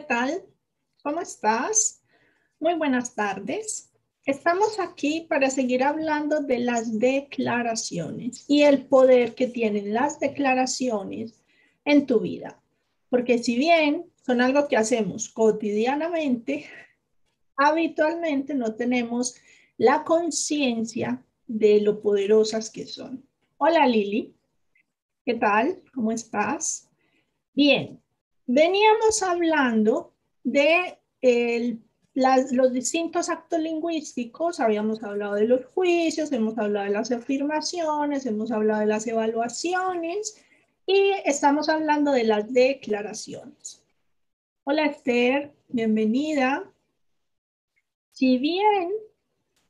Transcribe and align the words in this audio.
¿Qué 0.00 0.06
tal? 0.06 0.42
¿Cómo 1.02 1.20
estás? 1.20 2.02
Muy 2.58 2.72
buenas 2.72 3.14
tardes. 3.14 3.92
Estamos 4.24 4.80
aquí 4.80 5.26
para 5.28 5.50
seguir 5.50 5.84
hablando 5.84 6.40
de 6.40 6.58
las 6.58 6.98
declaraciones 6.98 8.46
y 8.48 8.62
el 8.62 8.86
poder 8.86 9.34
que 9.34 9.46
tienen 9.46 9.92
las 9.92 10.18
declaraciones 10.18 11.42
en 11.84 12.06
tu 12.06 12.20
vida. 12.20 12.62
Porque 13.10 13.42
si 13.42 13.58
bien 13.58 14.10
son 14.24 14.40
algo 14.40 14.68
que 14.68 14.78
hacemos 14.78 15.28
cotidianamente, 15.28 16.64
habitualmente 17.56 18.54
no 18.54 18.74
tenemos 18.76 19.36
la 19.76 20.02
conciencia 20.04 21.22
de 21.46 21.82
lo 21.82 22.00
poderosas 22.00 22.70
que 22.70 22.86
son. 22.86 23.22
Hola 23.58 23.86
Lili, 23.86 24.34
¿qué 25.26 25.34
tal? 25.34 25.82
¿Cómo 25.92 26.10
estás? 26.10 26.88
Bien, 27.52 28.00
veníamos 28.52 29.22
hablando 29.22 30.12
de 30.42 30.98
los 32.14 32.72
distintos 32.72 33.28
actos 33.28 33.60
lingüísticos, 33.60 34.58
habíamos 34.58 35.02
hablado 35.04 35.34
de 35.34 35.46
los 35.46 35.64
juicios, 35.66 36.32
hemos 36.32 36.58
hablado 36.58 36.86
de 36.86 36.92
las 36.92 37.12
afirmaciones, 37.12 38.26
hemos 38.26 38.50
hablado 38.50 38.80
de 38.80 38.86
las 38.86 39.06
evaluaciones 39.06 40.42
y 40.84 41.12
estamos 41.24 41.68
hablando 41.68 42.10
de 42.10 42.24
las 42.24 42.52
declaraciones. 42.52 43.84
Hola 44.64 44.86
Esther, 44.86 45.52
bienvenida. 45.68 46.68
Si 48.10 48.38
bien 48.38 48.90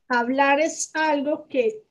hablar 0.07 0.59
es 0.59 0.89
algo 0.95 1.47
que 1.47 1.83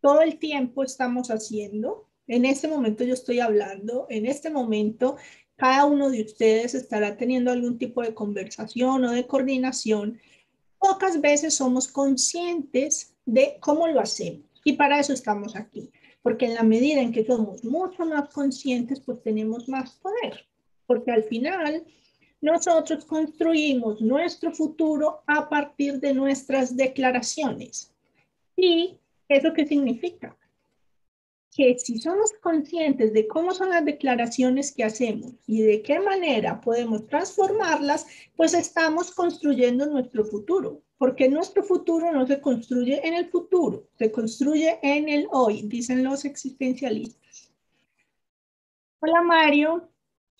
todo 0.00 0.22
el 0.22 0.38
tiempo 0.38 0.82
estamos 0.82 1.30
haciendo, 1.30 2.08
en 2.26 2.46
este 2.46 2.68
momento 2.68 3.04
yo 3.04 3.12
estoy 3.12 3.40
hablando, 3.40 4.06
en 4.08 4.24
este 4.24 4.48
momento 4.48 5.16
cada 5.58 5.86
uno 5.86 6.08
de 6.08 6.22
ustedes 6.22 6.74
estará 6.74 7.16
teniendo 7.16 7.50
algún 7.50 7.78
tipo 7.78 8.00
de 8.00 8.14
conversación 8.14 9.04
o 9.04 9.10
de 9.10 9.26
coordinación. 9.26 10.20
Pocas 10.78 11.20
veces 11.20 11.54
somos 11.54 11.88
conscientes 11.88 13.16
de 13.26 13.58
cómo 13.60 13.88
lo 13.88 13.98
hacemos 13.98 14.48
y 14.64 14.74
para 14.74 15.00
eso 15.00 15.12
estamos 15.12 15.56
aquí, 15.56 15.90
porque 16.22 16.46
en 16.46 16.54
la 16.54 16.62
medida 16.62 17.00
en 17.00 17.10
que 17.10 17.26
somos 17.26 17.64
mucho 17.64 18.06
más 18.06 18.28
conscientes, 18.28 19.00
pues 19.00 19.20
tenemos 19.20 19.68
más 19.68 19.96
poder, 19.96 20.46
porque 20.86 21.10
al 21.10 21.24
final 21.24 21.84
nosotros 22.40 23.04
construimos 23.04 24.00
nuestro 24.00 24.52
futuro 24.52 25.22
a 25.26 25.48
partir 25.48 25.98
de 25.98 26.14
nuestras 26.14 26.76
declaraciones. 26.76 27.92
¿Y 28.56 28.96
eso 29.28 29.52
qué 29.52 29.66
significa? 29.66 30.37
Que 31.58 31.76
si 31.76 31.98
somos 31.98 32.32
conscientes 32.34 33.12
de 33.12 33.26
cómo 33.26 33.50
son 33.50 33.70
las 33.70 33.84
declaraciones 33.84 34.70
que 34.70 34.84
hacemos 34.84 35.32
y 35.44 35.60
de 35.62 35.82
qué 35.82 35.98
manera 35.98 36.60
podemos 36.60 37.08
transformarlas, 37.08 38.06
pues 38.36 38.54
estamos 38.54 39.12
construyendo 39.12 39.84
nuestro 39.86 40.24
futuro, 40.24 40.84
porque 40.98 41.28
nuestro 41.28 41.64
futuro 41.64 42.12
no 42.12 42.24
se 42.28 42.40
construye 42.40 43.04
en 43.04 43.14
el 43.14 43.28
futuro, 43.28 43.88
se 43.98 44.12
construye 44.12 44.78
en 44.84 45.08
el 45.08 45.26
hoy, 45.32 45.62
dicen 45.62 46.04
los 46.04 46.24
existencialistas. 46.24 47.52
Hola 49.00 49.22
Mario, 49.22 49.90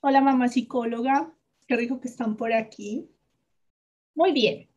hola 0.03 0.21
mamá 0.21 0.47
psicóloga, 0.47 1.35
qué 1.67 1.75
rico 1.75 2.01
que 2.01 2.07
están 2.07 2.37
por 2.37 2.53
aquí. 2.53 3.11
Muy 4.15 4.31
bien. 4.31 4.69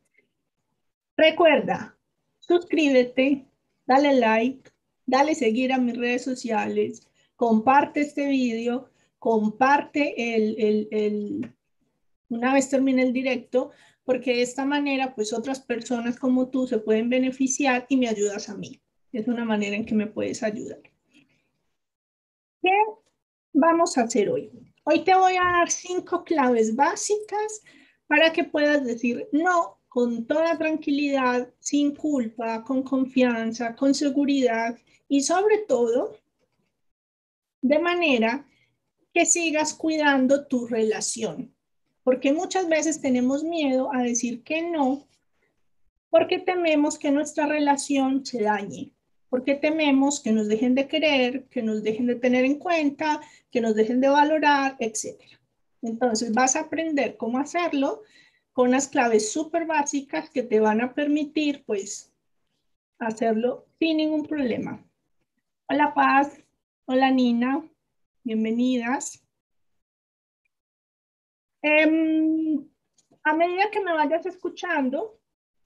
Recuerda, 1.16 1.96
suscríbete, 2.40 3.46
dale 3.86 4.14
like, 4.14 4.72
dale 5.12 5.36
seguir 5.36 5.74
a 5.74 5.78
mis 5.78 5.98
redes 5.98 6.24
sociales, 6.24 7.06
comparte 7.36 8.00
este 8.00 8.30
vídeo, 8.30 8.90
comparte 9.20 10.36
el, 10.36 10.56
el, 10.58 10.88
el, 10.90 11.56
una 12.30 12.54
vez 12.54 12.70
termine 12.70 13.02
el 13.02 13.12
directo, 13.12 13.72
porque 14.06 14.36
de 14.36 14.42
esta 14.42 14.64
manera, 14.66 15.14
pues 15.14 15.34
otras 15.34 15.60
personas 15.60 16.18
como 16.18 16.50
tú 16.50 16.66
se 16.66 16.78
pueden 16.80 17.10
beneficiar 17.10 17.86
y 17.90 17.98
me 17.98 18.08
ayudas 18.08 18.48
a 18.48 18.56
mí. 18.56 18.82
Es 19.12 19.28
una 19.28 19.44
manera 19.44 19.76
en 19.76 19.86
que 19.86 19.96
me 19.96 20.08
puedes 20.08 20.44
ayudar. 20.44 20.80
¿Qué 22.62 22.72
vamos 23.52 23.98
a 23.98 24.04
hacer 24.04 24.30
hoy? 24.30 24.50
Hoy 24.86 25.04
te 25.04 25.14
voy 25.14 25.34
a 25.34 25.44
dar 25.44 25.70
cinco 25.70 26.24
claves 26.24 26.74
básicas 26.74 27.62
para 28.08 28.32
que 28.32 28.46
puedas 28.46 28.86
decir 28.86 29.28
no 29.34 29.81
con 29.92 30.26
toda 30.26 30.58
tranquilidad, 30.58 31.50
sin 31.60 31.94
culpa, 31.94 32.64
con 32.64 32.82
confianza, 32.82 33.76
con 33.76 33.94
seguridad 33.94 34.78
y 35.10 35.20
sobre 35.20 35.58
todo 35.68 36.16
de 37.62 37.78
manera 37.78 38.48
que 39.14 39.26
sigas 39.26 39.74
cuidando 39.74 40.48
tu 40.48 40.66
relación. 40.66 41.54
Porque 42.06 42.32
muchas 42.32 42.70
veces 42.70 43.02
tenemos 43.02 43.44
miedo 43.44 43.94
a 43.94 44.02
decir 44.02 44.44
que 44.44 44.62
no, 44.62 45.10
porque 46.10 46.40
tememos 46.40 46.98
que 46.98 47.12
nuestra 47.12 47.46
relación 47.46 48.26
se 48.26 48.44
dañe, 48.44 48.94
porque 49.30 49.56
tememos 49.56 50.22
que 50.22 50.32
nos 50.32 50.48
dejen 50.48 50.74
de 50.74 50.88
querer, 50.88 51.50
que 51.50 51.64
nos 51.64 51.84
dejen 51.84 52.08
de 52.08 52.16
tener 52.16 52.46
en 52.46 52.60
cuenta, 52.60 53.20
que 53.52 53.60
nos 53.60 53.76
dejen 53.76 54.00
de 54.00 54.08
valorar, 54.08 54.78
etc. 54.80 55.20
Entonces 55.82 56.32
vas 56.32 56.56
a 56.56 56.62
aprender 56.62 57.18
cómo 57.18 57.40
hacerlo 57.40 58.04
con 58.54 58.70
unas 58.70 58.88
claves 58.88 59.32
súper 59.32 59.66
básicas 59.66 60.30
que 60.30 60.44
te 60.44 60.60
van 60.60 60.82
a 60.82 60.94
permitir 60.94 61.64
pues 61.66 62.12
hacerlo 63.00 63.66
sin 63.80 63.98
ningún 63.98 64.26
problema. 64.26 64.84
Hola 65.68 65.94
Paz, 65.94 66.38
hola 66.86 67.10
Nina, 67.12 67.64
bienvenidas. 68.24 69.24
Em, 71.62 72.68
a 73.24 73.34
medida 73.34 73.70
que 73.72 73.82
me 73.82 73.94
vayas 73.94 74.26
escuchando, 74.26 75.20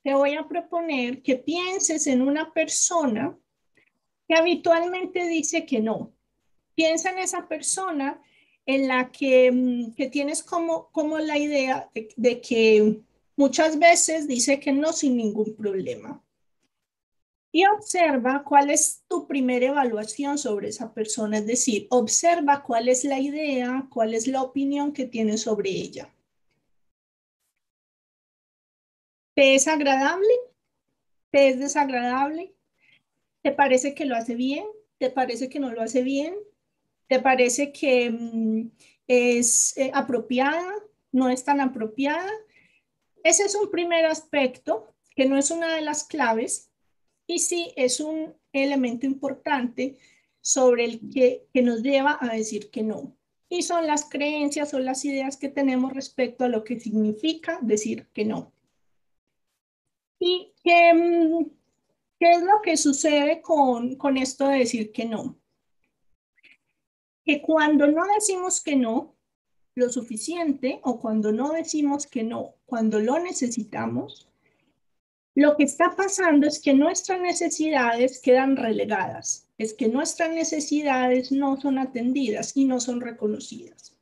te 0.04 0.14
voy 0.14 0.36
a 0.36 0.48
proponer 0.48 1.24
que 1.24 1.38
pienses 1.38 2.06
en 2.08 2.22
una 2.22 2.54
persona 2.54 3.36
que 4.28 4.36
habitualmente 4.36 5.26
dice 5.28 5.66
que 5.66 5.80
no. 5.80 6.14
Piensa 6.76 7.12
en 7.12 7.20
esa 7.20 7.48
persona 7.48 8.22
en 8.66 8.88
la 8.88 9.12
que, 9.12 9.52
mm, 9.52 9.94
que 9.94 10.08
tienes 10.10 10.44
como, 10.44 10.90
como 10.92 11.20
la 11.20 11.38
idea 11.38 11.90
de 12.16 12.42
que 12.42 13.00
muchas 13.36 13.80
veces 13.80 14.28
dice 14.28 14.60
que 14.60 14.72
no 14.72 14.94
sin 14.94 15.18
ningún 15.18 15.56
problema 15.56 16.22
y 17.56 17.66
observa 17.68 18.44
cuál 18.44 18.70
es 18.70 19.06
tu 19.08 19.28
primera 19.28 19.68
evaluación 19.68 20.38
sobre 20.38 20.68
esa 20.68 20.94
persona, 20.94 21.38
es 21.38 21.48
decir, 21.48 21.88
observa 21.90 22.62
cuál 22.62 22.90
es 22.90 23.06
la 23.06 23.18
idea, 23.18 23.88
cuál 23.90 24.14
es 24.14 24.28
la 24.28 24.42
opinión 24.42 24.92
que 24.92 25.06
tienes 25.06 25.44
sobre 25.44 25.70
ella. 25.70 26.14
¿Te 29.34 29.56
es 29.56 29.70
agradable? 29.70 30.28
¿Te 31.32 31.48
es 31.48 31.60
desagradable? 31.60 32.54
¿Te 33.42 33.54
parece 33.54 33.96
que 33.96 34.04
lo 34.04 34.18
hace 34.18 34.36
bien? 34.36 34.66
¿Te 34.98 35.10
parece 35.10 35.48
que 35.48 35.62
no 35.62 35.72
lo 35.72 35.82
hace 35.82 36.04
bien? 36.04 36.36
¿Te 37.08 37.20
parece 37.20 37.72
que 37.72 38.10
mm, 38.10 38.72
es 39.08 39.78
eh, 39.78 39.92
apropiada? 39.94 40.74
¿No 41.12 41.30
es 41.30 41.44
tan 41.44 41.62
apropiada? 41.62 42.32
Ese 43.24 43.44
es 43.44 43.56
un 43.56 43.72
primer 43.72 44.06
aspecto 44.06 44.94
que 45.16 45.26
no 45.26 45.38
es 45.38 45.50
una 45.50 45.76
de 45.76 45.82
las 45.82 46.04
claves, 46.04 46.72
y 47.28 47.40
sí, 47.40 47.74
es 47.76 48.00
un 48.00 48.36
elemento 48.54 49.06
importante 49.06 49.98
sobre 50.42 50.86
el 50.86 51.10
que, 51.10 51.48
que 51.54 51.62
nos 51.62 51.82
lleva 51.82 52.18
a 52.22 52.34
decir 52.36 52.70
que 52.70 52.84
no. 52.84 53.18
Y 53.50 53.64
son 53.64 53.88
las 53.88 54.08
creencias 54.08 54.74
o 54.74 54.80
las 54.80 55.06
ideas 55.06 55.38
que 55.38 55.50
tenemos 55.50 55.94
respecto 55.94 56.44
a 56.44 56.50
lo 56.50 56.64
que 56.64 56.80
significa 56.80 57.58
decir 57.62 58.08
que 58.14 58.26
no. 58.26 58.52
¿Y 60.20 60.54
qué, 60.64 60.94
mm, 60.94 61.46
qué 62.20 62.32
es 62.32 62.42
lo 62.42 62.62
que 62.64 62.78
sucede 62.78 63.42
con, 63.42 63.96
con 63.96 64.18
esto 64.18 64.48
de 64.48 64.60
decir 64.60 64.92
que 64.92 65.06
no? 65.06 65.40
Que 67.26 67.42
cuando 67.42 67.88
no 67.88 68.04
decimos 68.14 68.62
que 68.62 68.76
no 68.76 69.16
lo 69.76 69.90
suficiente 69.90 70.80
o 70.84 71.00
cuando 71.00 71.32
no 71.32 71.52
decimos 71.52 72.08
que 72.08 72.24
no, 72.24 72.56
cuando 72.66 73.00
lo 73.00 73.20
necesitamos, 73.20 74.30
lo 75.36 75.58
que 75.58 75.64
está 75.64 75.94
pasando 75.98 76.48
es 76.48 76.62
que 76.62 76.74
nuestras 76.74 77.20
necesidades 77.20 78.22
quedan 78.22 78.56
relegadas, 78.56 79.50
es 79.58 79.74
que 79.74 79.90
nuestras 79.90 80.32
necesidades 80.32 81.30
no 81.34 81.60
son 81.60 81.78
atendidas 81.78 82.56
y 82.56 82.64
no 82.64 82.80
son 82.80 83.02
reconocidas. 83.02 83.98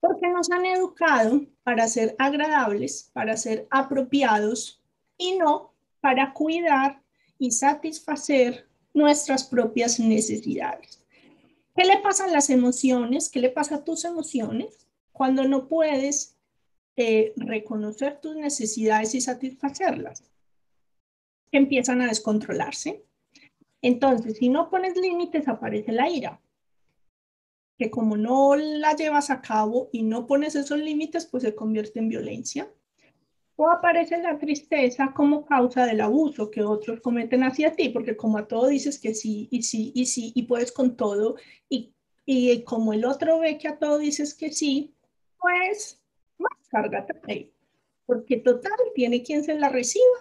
Porque 0.00 0.28
nos 0.28 0.50
han 0.50 0.66
educado 0.66 1.46
para 1.62 1.86
ser 1.86 2.16
agradables, 2.18 3.10
para 3.12 3.36
ser 3.36 3.68
apropiados 3.70 4.82
y 5.16 5.36
no 5.36 5.72
para 6.00 6.32
cuidar 6.32 7.00
y 7.38 7.52
satisfacer 7.52 8.66
nuestras 8.92 9.44
propias 9.44 10.00
necesidades. 10.00 10.99
¿Qué 11.80 11.86
le 11.86 11.96
pasa 11.96 12.26
a 12.26 12.28
las 12.28 12.50
emociones? 12.50 13.30
¿Qué 13.30 13.40
le 13.40 13.48
pasa 13.48 13.76
a 13.76 13.84
tus 13.84 14.04
emociones 14.04 14.86
cuando 15.12 15.48
no 15.48 15.66
puedes 15.66 16.36
eh, 16.96 17.32
reconocer 17.36 18.20
tus 18.20 18.36
necesidades 18.36 19.14
y 19.14 19.22
satisfacerlas? 19.22 20.30
empiezan 21.52 22.02
a 22.02 22.08
descontrolarse. 22.08 23.02
Entonces, 23.80 24.36
si 24.36 24.50
no 24.50 24.68
pones 24.68 24.94
límites, 24.94 25.48
aparece 25.48 25.92
la 25.92 26.10
ira. 26.10 26.42
que 27.78 27.90
como 27.90 28.18
no 28.18 28.56
la 28.56 28.94
llevas 28.94 29.30
a 29.30 29.40
cabo 29.40 29.88
y 29.90 30.02
no 30.02 30.26
pones 30.26 30.56
esos 30.56 30.78
límites, 30.78 31.24
pues 31.24 31.44
se 31.44 31.54
convierte 31.54 31.98
en 31.98 32.10
violencia. 32.10 32.70
O 33.62 33.68
aparece 33.68 34.16
la 34.16 34.38
tristeza 34.38 35.12
como 35.14 35.44
causa 35.44 35.84
del 35.84 36.00
abuso 36.00 36.50
que 36.50 36.62
otros 36.62 37.02
cometen 37.02 37.42
hacia 37.42 37.76
ti, 37.76 37.90
porque 37.90 38.16
como 38.16 38.38
a 38.38 38.48
todo 38.48 38.68
dices 38.68 38.98
que 38.98 39.14
sí, 39.14 39.48
y 39.50 39.62
sí, 39.62 39.92
y 39.94 40.06
sí, 40.06 40.32
y 40.34 40.44
puedes 40.44 40.72
con 40.72 40.96
todo, 40.96 41.36
y, 41.68 41.92
y 42.24 42.64
como 42.64 42.94
el 42.94 43.04
otro 43.04 43.38
ve 43.38 43.58
que 43.58 43.68
a 43.68 43.78
todo 43.78 43.98
dices 43.98 44.32
que 44.32 44.50
sí, 44.50 44.94
pues 45.38 46.02
más 46.38 46.56
cárgate 46.70 47.20
ahí, 47.28 47.52
porque 48.06 48.38
total 48.38 48.78
tiene 48.94 49.22
quien 49.22 49.44
se 49.44 49.52
la 49.52 49.68
reciba. 49.68 50.18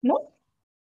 ¿No? 0.00 0.14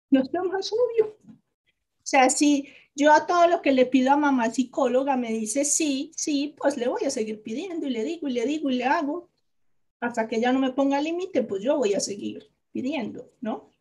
No 0.09 0.21
es 0.21 0.29
lo 0.31 0.45
más 0.45 0.71
obvio. 0.71 1.17
O 1.27 2.05
sea, 2.05 2.29
si 2.29 2.69
yo 2.95 3.11
a 3.11 3.27
todo 3.27 3.49
lo 3.49 3.61
que 3.61 3.73
le 3.73 3.85
pido 3.85 4.13
a 4.13 4.15
mamá 4.15 4.49
psicóloga 4.49 5.17
me 5.17 5.33
dice 5.33 5.65
sí, 5.65 6.13
sí, 6.15 6.55
pues 6.57 6.77
le 6.77 6.87
voy 6.87 7.03
a 7.03 7.09
seguir 7.09 7.43
pidiendo 7.43 7.85
y 7.85 7.89
le 7.89 8.05
digo 8.05 8.29
y 8.29 8.31
le 8.31 8.45
digo 8.45 8.69
y 8.69 8.75
le 8.75 8.85
hago 8.85 9.29
hasta 9.99 10.27
que 10.27 10.39
ya 10.39 10.51
no 10.51 10.59
me 10.59 10.73
ponga 10.73 11.01
límite, 11.01 11.43
pues 11.43 11.63
yo 11.63 11.77
voy 11.77 11.93
a 11.93 11.99
seguir 11.99 12.49
pidiendo, 12.71 13.31
¿no? 13.41 13.71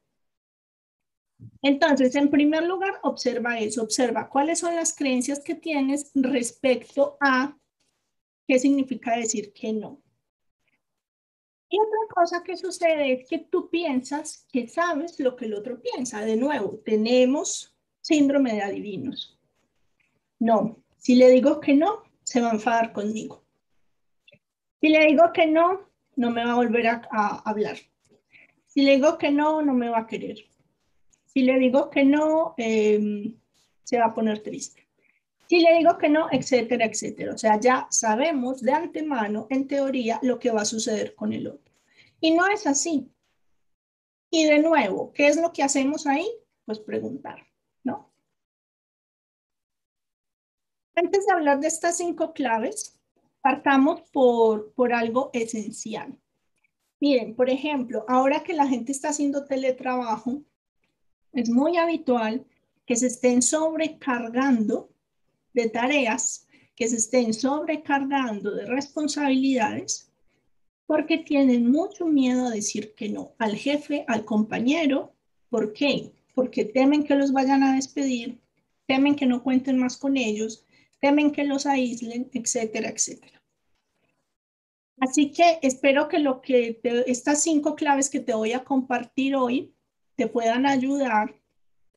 Entonces, 1.63 2.15
en 2.15 2.31
primer 2.31 2.65
lugar, 2.65 2.99
observa 3.03 3.59
eso, 3.59 3.83
observa 3.83 4.29
cuáles 4.29 4.61
son 4.61 4.75
las 4.75 4.95
creencias 4.95 5.41
que 5.41 5.55
tienes 5.55 6.11
respecto 6.15 7.19
a 7.21 7.59
qué 8.47 8.59
significa 8.59 9.17
decir 9.17 9.53
que 9.53 9.73
no. 9.73 10.03
Y 11.69 11.79
otra 11.79 12.15
cosa 12.15 12.43
que 12.45 12.57
sucede 12.57 13.13
es 13.13 13.29
que 13.29 13.39
tú 13.39 13.69
piensas 13.69 14.47
que 14.51 14.69
sabes 14.69 15.19
lo 15.19 15.35
que 15.37 15.47
el 15.47 15.55
otro 15.55 15.81
piensa. 15.81 16.25
De 16.25 16.37
nuevo, 16.37 16.81
tenemos 16.85 17.77
síndrome 18.01 18.55
de 18.55 18.63
adivinos. 18.63 19.39
No, 20.39 20.83
si 20.97 21.17
le 21.17 21.29
digo 21.31 21.61
que 21.61 21.75
no, 21.75 22.05
se 22.23 22.41
va 22.41 22.51
a 22.51 22.55
enfadar 22.55 22.93
conmigo. 22.93 23.45
Si 24.81 24.89
le 24.89 25.07
digo 25.07 25.33
que 25.33 25.47
no, 25.47 25.86
no 26.17 26.31
me 26.31 26.45
va 26.45 26.53
a 26.53 26.57
volver 26.57 26.87
a, 26.87 27.43
hablar. 27.45 27.77
Si 28.67 28.83
le 28.83 28.97
digo 28.97 29.17
que 29.19 29.31
no, 29.31 29.63
no 29.63 29.75
me 29.75 29.89
va 29.89 30.01
a 30.01 30.07
querer. 30.07 30.39
Si 31.27 31.43
le 31.43 31.59
digo 31.59 31.91
que 31.91 32.05
no, 32.05 32.55
em, 32.57 33.35
se 33.85 33.99
va 33.99 34.07
a 34.07 34.15
poner 34.15 34.43
triste. 34.43 34.89
Si 35.49 35.61
le 35.61 35.77
digo 35.79 35.97
que 35.97 36.09
no, 36.09 36.29
etcétera, 36.31 36.87
etcétera. 36.87 37.35
O 37.35 37.39
sea, 37.39 37.61
ya 37.61 37.87
sabemos 37.91 38.61
de 38.63 38.73
antemano, 38.73 39.47
en 39.51 39.69
teoría, 39.69 40.19
lo 40.23 40.39
que 40.39 40.51
va 40.51 40.63
a 40.63 40.67
suceder 40.67 41.15
con 41.15 41.33
el 41.33 41.47
otro. 41.47 41.73
Y 42.21 42.33
no 42.33 42.49
es 42.49 42.67
así. 42.67 43.13
Y 44.31 44.45
de 44.45 44.59
nuevo, 44.59 45.13
¿qué 45.13 45.29
es 45.29 45.41
lo 45.41 45.53
que 45.53 45.63
hacemos 45.63 46.07
ahí? 46.07 46.29
Pues 46.65 46.81
preguntar, 46.81 47.47
¿no? 47.85 48.13
Antes 50.97 51.27
de 51.27 51.33
hablar 51.33 51.61
de 51.61 51.69
estas 51.69 51.99
cinco 51.99 52.33
claves, 52.33 52.96
partamos 53.47 54.01
por, 54.13 54.73
por 54.73 54.93
algo 54.93 55.31
esencial. 55.33 56.19
Miren, 56.99 57.37
por 57.37 57.49
ejemplo, 57.49 58.05
ahora 58.09 58.43
que 58.43 58.55
la 58.55 58.67
gente 58.67 58.91
está 58.91 59.11
haciendo 59.11 59.45
teletrabajo, 59.45 60.43
es 61.33 61.49
muy 61.49 61.77
habitual 61.77 62.45
que 62.87 62.97
se 62.97 63.07
estén 63.07 63.43
sobrecargando 63.43 64.91
de 65.55 65.69
tareas, 65.69 66.49
que 66.75 66.89
se 66.89 66.97
estén 66.97 67.33
sobrecargando 67.33 68.51
de 68.51 68.67
responsabilidades, 68.67 70.11
porque 70.85 71.19
tienen 71.19 71.71
mucho 71.71 72.07
miedo 72.07 72.49
a 72.49 72.51
decir 72.51 72.95
que 72.97 73.09
no 73.11 73.37
al 73.39 73.55
jefe, 73.55 74.05
al 74.09 74.25
compañero. 74.25 75.13
¿Por 75.51 75.73
qué? 75.73 76.11
Porque 76.35 76.65
temen 76.65 77.05
que 77.05 77.15
los 77.15 77.31
vayan 77.31 77.63
a 77.63 77.77
despedir, 77.77 78.41
temen 78.89 79.15
que 79.15 79.27
no 79.27 79.45
cuenten 79.45 79.79
más 79.79 79.97
con 79.97 80.17
ellos, 80.17 80.67
temen 81.01 81.31
que 81.31 81.45
los 81.45 81.65
aíslen, 81.65 82.29
etcétera, 82.33 82.89
etcétera. 82.89 83.36
Así 84.99 85.31
que 85.31 85.59
espero 85.63 86.09
que, 86.09 86.19
lo 86.19 86.41
que 86.41 86.81
estas 87.07 87.43
cinco 87.43 87.75
claves 87.75 88.09
que 88.09 88.21
te 88.21 88.35
voy 88.35 88.53
a 88.53 88.65
compartir 88.65 89.37
hoy 89.37 89.75
te 90.17 90.27
puedan 90.27 90.67
ayudar 90.67 91.35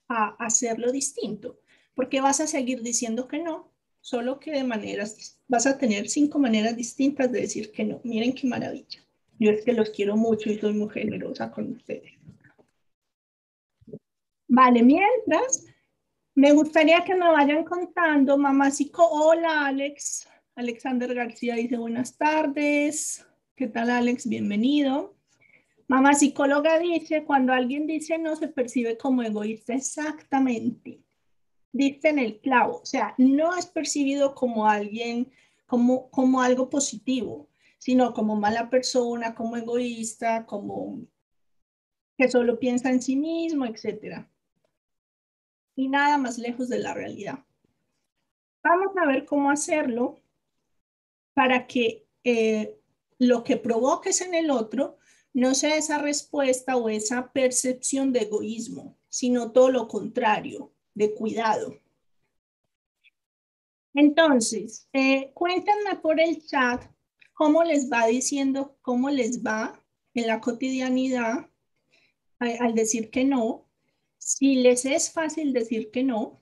a 0.10 0.36
hacerlo 0.44 0.92
distinto, 0.92 1.60
porque 1.96 2.19
vas 2.19 2.42
a 2.42 2.48
seguir 2.48 2.81
diciendo 2.81 3.28
que 3.28 3.40
no, 3.40 3.72
solo 4.01 4.40
que 4.40 4.51
de 4.51 4.63
maneras, 4.63 5.40
vas 5.48 5.66
a 5.66 5.78
tener 5.78 6.10
cinco 6.10 6.40
maneras 6.40 6.75
distintas 6.75 7.31
de 7.31 7.42
decir 7.42 7.72
que 7.72 7.86
no. 7.86 8.01
Miren 8.04 8.34
qué 8.34 8.48
maravilla. 8.48 9.00
Yo 9.40 9.52
es 9.52 9.63
que 9.63 9.72
los 9.74 9.90
quiero 9.92 10.18
mucho 10.18 10.50
y 10.50 10.60
soy 10.60 10.74
muy 10.74 10.90
generosa 10.90 11.50
con 11.52 11.72
ustedes. 11.72 12.12
Vale, 14.48 14.84
mientras, 14.84 15.66
me 16.36 16.52
gustaría 16.54 17.04
que 17.04 17.16
me 17.16 17.30
vayan 17.30 17.63
contando, 17.63 18.38
mamá 18.38 18.69
hola 18.98 19.68
Alex, 19.68 20.28
Alexander 20.60 21.16
García 21.16 21.56
dice 21.56 21.78
buenas 21.78 22.18
tardes. 22.18 23.26
¿Qué 23.56 23.68
tal 23.68 23.90
Alex? 23.90 24.28
Bienvenido. 24.28 25.16
Mamá 25.88 26.14
psicóloga 26.16 26.78
dice, 26.80 27.24
cuando 27.24 27.54
alguien 27.54 27.88
dice 27.88 28.18
no 28.18 28.36
se 28.36 28.50
percibe 28.50 28.98
como 28.98 29.24
egoísta. 29.24 29.74
Exactamente. 29.74 31.02
Dice 31.72 32.10
en 32.10 32.20
el 32.20 32.42
clavo. 32.42 32.82
O 32.82 32.86
sea, 32.86 33.16
no 33.18 33.56
es 33.56 33.68
percibido 33.68 34.36
como 34.36 34.68
alguien, 34.68 35.32
como, 35.66 36.10
como 36.12 36.42
algo 36.42 36.70
positivo, 36.70 37.48
sino 37.78 38.14
como 38.14 38.36
mala 38.36 38.70
persona, 38.70 39.36
como 39.36 39.56
egoísta, 39.56 40.46
como 40.46 41.00
que 42.18 42.30
solo 42.30 42.60
piensa 42.60 42.90
en 42.90 43.02
sí 43.02 43.16
mismo, 43.16 43.64
etc. 43.64 44.28
Y 45.78 45.88
nada 45.88 46.18
más 46.18 46.38
lejos 46.38 46.68
de 46.68 46.80
la 46.80 46.94
realidad. 46.94 47.46
Vamos 48.62 48.92
a 49.02 49.06
ver 49.08 49.24
cómo 49.24 49.52
hacerlo 49.52 50.20
para 51.40 51.68
que 51.68 52.06
eh, 52.26 52.78
lo 53.18 53.46
que 53.46 53.56
provoques 53.56 54.20
en 54.20 54.36
el 54.36 54.52
otro 54.52 54.98
no 55.32 55.56
sea 55.56 55.78
esa 55.78 55.98
respuesta 55.98 56.76
o 56.76 56.90
esa 56.90 57.32
percepción 57.32 58.12
de 58.12 58.24
egoísmo, 58.24 58.98
sino 59.08 59.54
todo 59.54 59.72
lo 59.72 59.88
contrario, 59.88 60.74
de 60.94 61.16
cuidado. 61.16 61.80
Entonces, 63.94 64.90
eh, 64.92 65.32
cuéntenme 65.34 65.96
por 66.02 66.20
el 66.20 66.46
chat 66.46 66.84
cómo 67.34 67.64
les 67.64 67.90
va 67.90 68.08
diciendo, 68.08 68.78
cómo 68.82 69.10
les 69.10 69.42
va 69.42 69.82
en 70.16 70.28
la 70.28 70.42
cotidianidad 70.42 71.50
al 72.40 72.76
decir 72.76 73.12
que 73.12 73.24
no, 73.24 73.70
si 74.18 74.56
les 74.56 74.84
es 74.84 75.10
fácil 75.10 75.54
decir 75.54 75.90
que 75.90 76.04
no, 76.04 76.42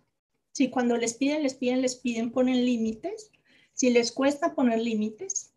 si 0.54 0.72
cuando 0.72 0.98
les 0.98 1.14
piden, 1.14 1.44
les 1.44 1.54
piden, 1.54 1.84
les 1.84 1.98
piden, 1.98 2.32
ponen 2.32 2.66
límites, 2.66 3.32
si 3.78 3.92
les 3.92 4.12
cuesta 4.12 4.56
poner 4.56 4.80
límites. 4.80 5.54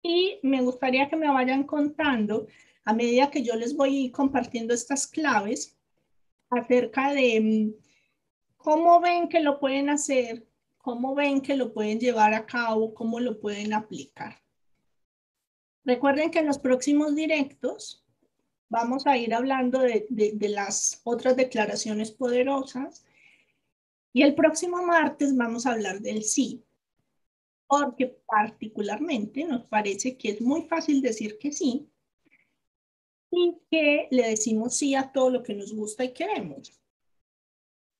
Y 0.00 0.38
me 0.44 0.62
gustaría 0.62 1.08
que 1.08 1.16
me 1.16 1.28
vayan 1.28 1.64
contando 1.64 2.46
a 2.84 2.94
medida 2.94 3.30
que 3.30 3.42
yo 3.42 3.56
les 3.56 3.76
voy 3.76 4.10
compartiendo 4.12 4.72
estas 4.72 5.08
claves 5.08 5.76
acerca 6.50 7.12
de 7.12 7.40
mm, 7.40 7.74
cómo 8.56 9.00
ven 9.00 9.28
que 9.28 9.40
lo 9.40 9.58
pueden 9.58 9.90
hacer, 9.90 10.46
cómo 10.78 11.16
ven 11.16 11.40
que 11.40 11.56
lo 11.56 11.74
pueden 11.74 11.98
llevar 11.98 12.32
a 12.32 12.46
cabo, 12.46 12.94
cómo 12.94 13.18
lo 13.18 13.40
pueden 13.40 13.74
aplicar. 13.74 14.40
Recuerden 15.84 16.30
que 16.30 16.38
en 16.38 16.46
los 16.46 16.60
próximos 16.60 17.16
directos 17.16 18.06
vamos 18.68 19.04
a 19.08 19.16
ir 19.16 19.34
hablando 19.34 19.80
de, 19.80 20.06
de 20.08 20.48
las 20.48 21.00
otras 21.02 21.36
declaraciones 21.36 22.12
poderosas 22.12 23.04
y 24.12 24.22
el 24.22 24.36
próximo 24.36 24.80
martes 24.84 25.36
vamos 25.36 25.66
a 25.66 25.72
hablar 25.72 26.00
del 26.00 26.22
sí 26.22 26.64
porque 27.68 28.06
particularmente 28.26 29.44
nos 29.44 29.64
parece 29.66 30.16
que 30.16 30.30
es 30.30 30.40
muy 30.40 30.62
fácil 30.62 31.02
decir 31.02 31.38
que 31.38 31.52
sí 31.52 31.88
y 33.30 33.58
que 33.70 34.08
le 34.10 34.28
decimos 34.28 34.76
sí 34.76 34.94
a 34.94 35.12
todo 35.12 35.28
lo 35.28 35.42
que 35.42 35.54
nos 35.54 35.74
gusta 35.74 36.02
y 36.02 36.14
queremos. 36.14 36.72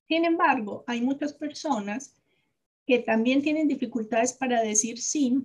Sin 0.08 0.24
embargo, 0.24 0.84
hay 0.86 1.02
muchas 1.02 1.34
personas 1.34 2.14
que 2.86 3.00
también 3.00 3.42
tienen 3.42 3.68
dificultades 3.68 4.32
para 4.32 4.62
decir 4.62 4.98
sí 4.98 5.36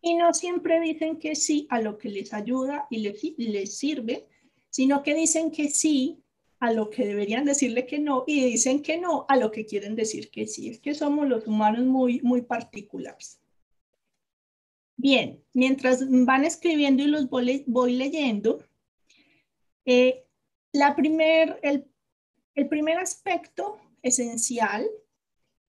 y 0.00 0.14
no 0.14 0.32
siempre 0.32 0.78
dicen 0.78 1.18
que 1.18 1.34
sí 1.34 1.66
a 1.68 1.80
lo 1.80 1.98
que 1.98 2.08
les 2.08 2.32
ayuda 2.32 2.86
y 2.88 2.98
les, 2.98 3.20
les 3.36 3.76
sirve, 3.76 4.28
sino 4.70 5.02
que 5.02 5.12
dicen 5.12 5.50
que 5.50 5.68
sí 5.68 6.22
a 6.60 6.72
lo 6.72 6.88
que 6.88 7.04
deberían 7.04 7.44
decirle 7.44 7.84
que 7.84 7.98
no 7.98 8.22
y 8.28 8.44
dicen 8.44 8.82
que 8.82 8.98
no 8.98 9.26
a 9.28 9.36
lo 9.36 9.50
que 9.50 9.66
quieren 9.66 9.96
decir 9.96 10.30
que 10.30 10.46
sí. 10.46 10.68
Es 10.68 10.78
que 10.78 10.94
somos 10.94 11.26
los 11.26 11.48
humanos 11.48 11.84
muy, 11.84 12.20
muy 12.22 12.42
particulares. 12.42 13.40
Bien, 15.08 15.40
mientras 15.52 16.04
van 16.10 16.44
escribiendo 16.44 17.00
y 17.00 17.06
los 17.06 17.30
voy, 17.30 17.92
leyendo, 17.92 18.58
eh, 19.84 20.26
la 20.72 20.96
primer, 20.96 21.60
el, 21.62 21.88
el, 22.56 22.68
primer 22.68 22.98
aspecto 22.98 23.78
esencial 24.02 24.84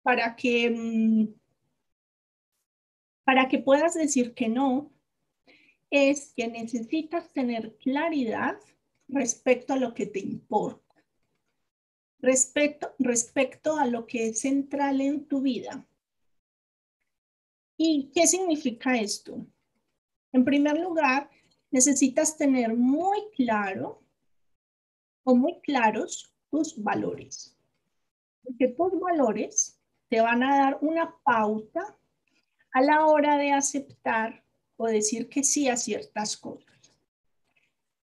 para 0.02 0.36
que, 0.36 0.68
mm, 0.68 1.28
para 3.24 3.48
que 3.48 3.58
puedas 3.58 3.94
decir 3.94 4.34
que 4.34 4.50
no 4.50 4.92
es 5.88 6.34
que 6.34 6.48
necesitas 6.48 7.32
tener 7.32 7.78
claridad 7.78 8.58
respecto 9.08 9.72
a 9.72 9.78
lo 9.78 9.94
que 9.94 10.04
te 10.04 10.18
importa, 10.18 10.94
respecto, 12.18 12.94
respecto 12.98 13.78
a 13.78 13.86
lo 13.86 14.06
que 14.06 14.28
es 14.28 14.40
central 14.40 15.00
en 15.00 15.24
tu 15.24 15.40
vida. 15.40 15.88
¿Y 17.84 18.12
qué 18.14 18.28
significa 18.28 18.96
esto? 18.96 19.44
En 20.32 20.44
primer 20.44 20.78
lugar, 20.78 21.28
necesitas 21.72 22.36
tener 22.36 22.76
muy 22.76 23.18
claro 23.34 24.00
o 25.24 25.34
muy 25.34 25.60
claros 25.62 26.32
tus 26.48 26.80
valores. 26.80 27.58
Porque 28.44 28.68
tus 28.68 29.00
valores 29.00 29.80
te 30.08 30.20
van 30.20 30.44
a 30.44 30.58
dar 30.58 30.78
una 30.80 31.12
pauta 31.24 31.98
a 32.72 32.80
la 32.82 33.04
hora 33.06 33.36
de 33.36 33.50
aceptar 33.50 34.44
o 34.76 34.86
decir 34.86 35.28
que 35.28 35.42
sí 35.42 35.66
a 35.66 35.76
ciertas 35.76 36.36
cosas. 36.36 36.94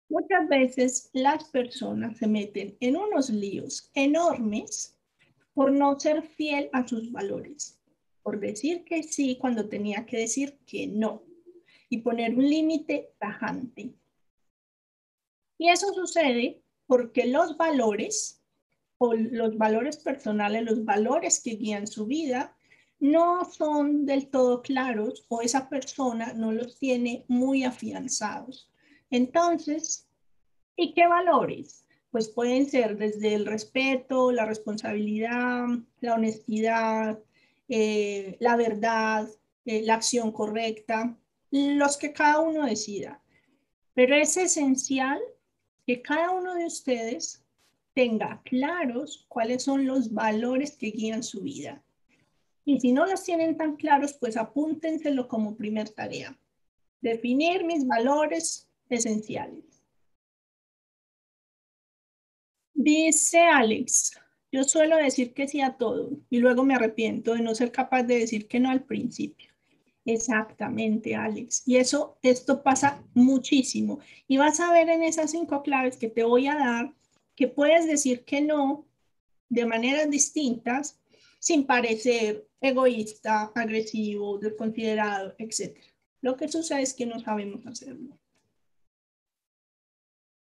Muchas 0.09 0.49
veces 0.49 1.11
las 1.13 1.49
personas 1.49 2.17
se 2.19 2.29
meten 2.29 2.77
en 2.79 2.95
unos 2.97 3.29
líos 3.29 3.91
enormes 3.95 4.97
por 5.53 5.73
no 5.73 5.99
ser 5.99 6.23
fiel 6.23 6.71
a 6.73 6.87
sus 6.87 7.11
valores, 7.11 7.81
por 8.25 8.41
decir 8.41 8.85
que 8.85 9.03
sí 9.03 9.37
cuando 9.39 9.69
tenía 9.69 10.07
que 10.07 10.17
decir 10.17 10.59
que 10.67 10.89
no 10.89 11.23
y 11.91 11.99
poner 11.99 12.35
un 12.35 12.49
límite 12.49 13.13
tajante. 13.19 13.95
Y 15.59 15.69
eso 15.69 15.93
sucede 15.93 16.63
porque 16.87 17.27
los 17.27 17.57
valores 17.59 18.43
o 18.99 19.13
los 19.13 19.59
valores 19.59 19.99
personales, 19.99 20.65
los 20.65 20.85
valores 20.85 21.43
que 21.43 21.57
guían 21.57 21.87
su 21.87 22.07
vida, 22.07 22.57
no 22.99 23.45
son 23.45 24.07
del 24.07 24.29
todo 24.29 24.63
claros 24.63 25.27
o 25.29 25.43
esa 25.43 25.69
persona 25.69 26.33
no 26.33 26.51
los 26.51 26.79
tiene 26.79 27.27
muy 27.29 27.65
afianzados. 27.65 28.71
Entonces, 29.11 30.09
¿y 30.77 30.95
qué 30.95 31.07
valores? 31.07 31.85
Pues 32.11 32.29
pueden 32.29 32.71
ser 32.71 32.97
desde 32.97 33.35
el 33.35 33.45
respeto, 33.45 34.33
la 34.33 34.47
responsabilidad, 34.47 35.67
la 36.01 36.15
honestidad, 36.15 37.19
eh, 37.77 38.37
la 38.39 38.55
verdad, 38.55 39.29
eh, 39.65 39.83
la 39.83 39.95
acción 39.95 40.31
correcta, 40.31 41.19
los 41.51 41.97
que 41.97 42.13
cada 42.13 42.39
uno 42.39 42.67
decida. 42.67 43.21
Pero 43.95 44.15
es 44.15 44.37
esencial 44.37 45.21
que 45.85 46.01
cada 46.01 46.31
uno 46.31 46.55
de 46.55 46.67
ustedes 46.67 47.45
tenga 47.93 48.41
claros 48.45 49.27
cuáles 49.29 49.65
son 49.65 49.87
los 49.87 50.13
valores 50.13 50.77
que 50.77 50.93
guían 50.93 51.25
su 51.25 51.41
vida. 51.41 51.83
Y 52.65 52.79
si 52.79 52.93
no 52.93 53.07
los 53.07 53.25
tienen 53.25 53.57
tan 53.57 53.75
claros, 53.75 54.13
pues 54.21 54.37
apúntenselo 54.37 55.27
como 55.27 55.57
primer 55.57 55.89
tarea. 55.89 56.39
Definir 57.01 57.65
mis 57.65 57.85
valores 57.89 58.71
esenciales. 58.89 59.83
Dice 62.73 63.41
Alex, 63.41 64.13
yo 64.55 64.63
suelo 64.63 64.97
decir 64.97 65.35
que 65.35 65.49
sí 65.49 65.61
a 65.61 65.77
todo 65.77 66.11
y 66.31 66.39
luego 66.39 66.63
me 66.63 66.77
arrepiento 66.77 67.35
de 67.35 67.43
no 67.43 67.57
ser 67.57 67.73
capaz 67.73 68.05
de 68.05 68.21
decir 68.21 68.47
que 68.47 68.61
no 68.61 68.71
al 68.71 68.85
principio. 68.85 69.51
Exactamente, 70.05 71.17
Alex. 71.17 71.65
Y 71.67 71.77
eso, 71.77 72.19
esto 72.23 72.63
pasa 72.63 73.03
muchísimo. 73.15 73.99
Y 74.29 74.37
vas 74.37 74.61
a 74.61 74.73
ver 74.73 74.89
en 74.91 75.03
esas 75.03 75.33
cinco 75.33 75.65
claves 75.65 75.97
que 75.97 76.09
te 76.09 76.23
voy 76.23 76.47
a 76.47 76.55
dar 76.55 76.95
que 77.35 77.49
puedes 77.49 77.89
decir 77.89 78.25
que 78.25 78.43
no 78.43 78.87
de 79.49 79.67
maneras 79.67 80.09
distintas 80.09 81.01
sin 81.41 81.67
parecer 81.67 82.47
egoísta, 82.61 83.51
agresivo, 83.57 84.39
desconsiderado, 84.39 85.35
etc. 85.39 85.77
Lo 86.21 86.37
que 86.37 86.47
sucede 86.47 86.83
es 86.83 86.95
que 86.95 87.07
no 87.07 87.19
sabemos 87.19 87.67
hacerlo. 87.67 88.17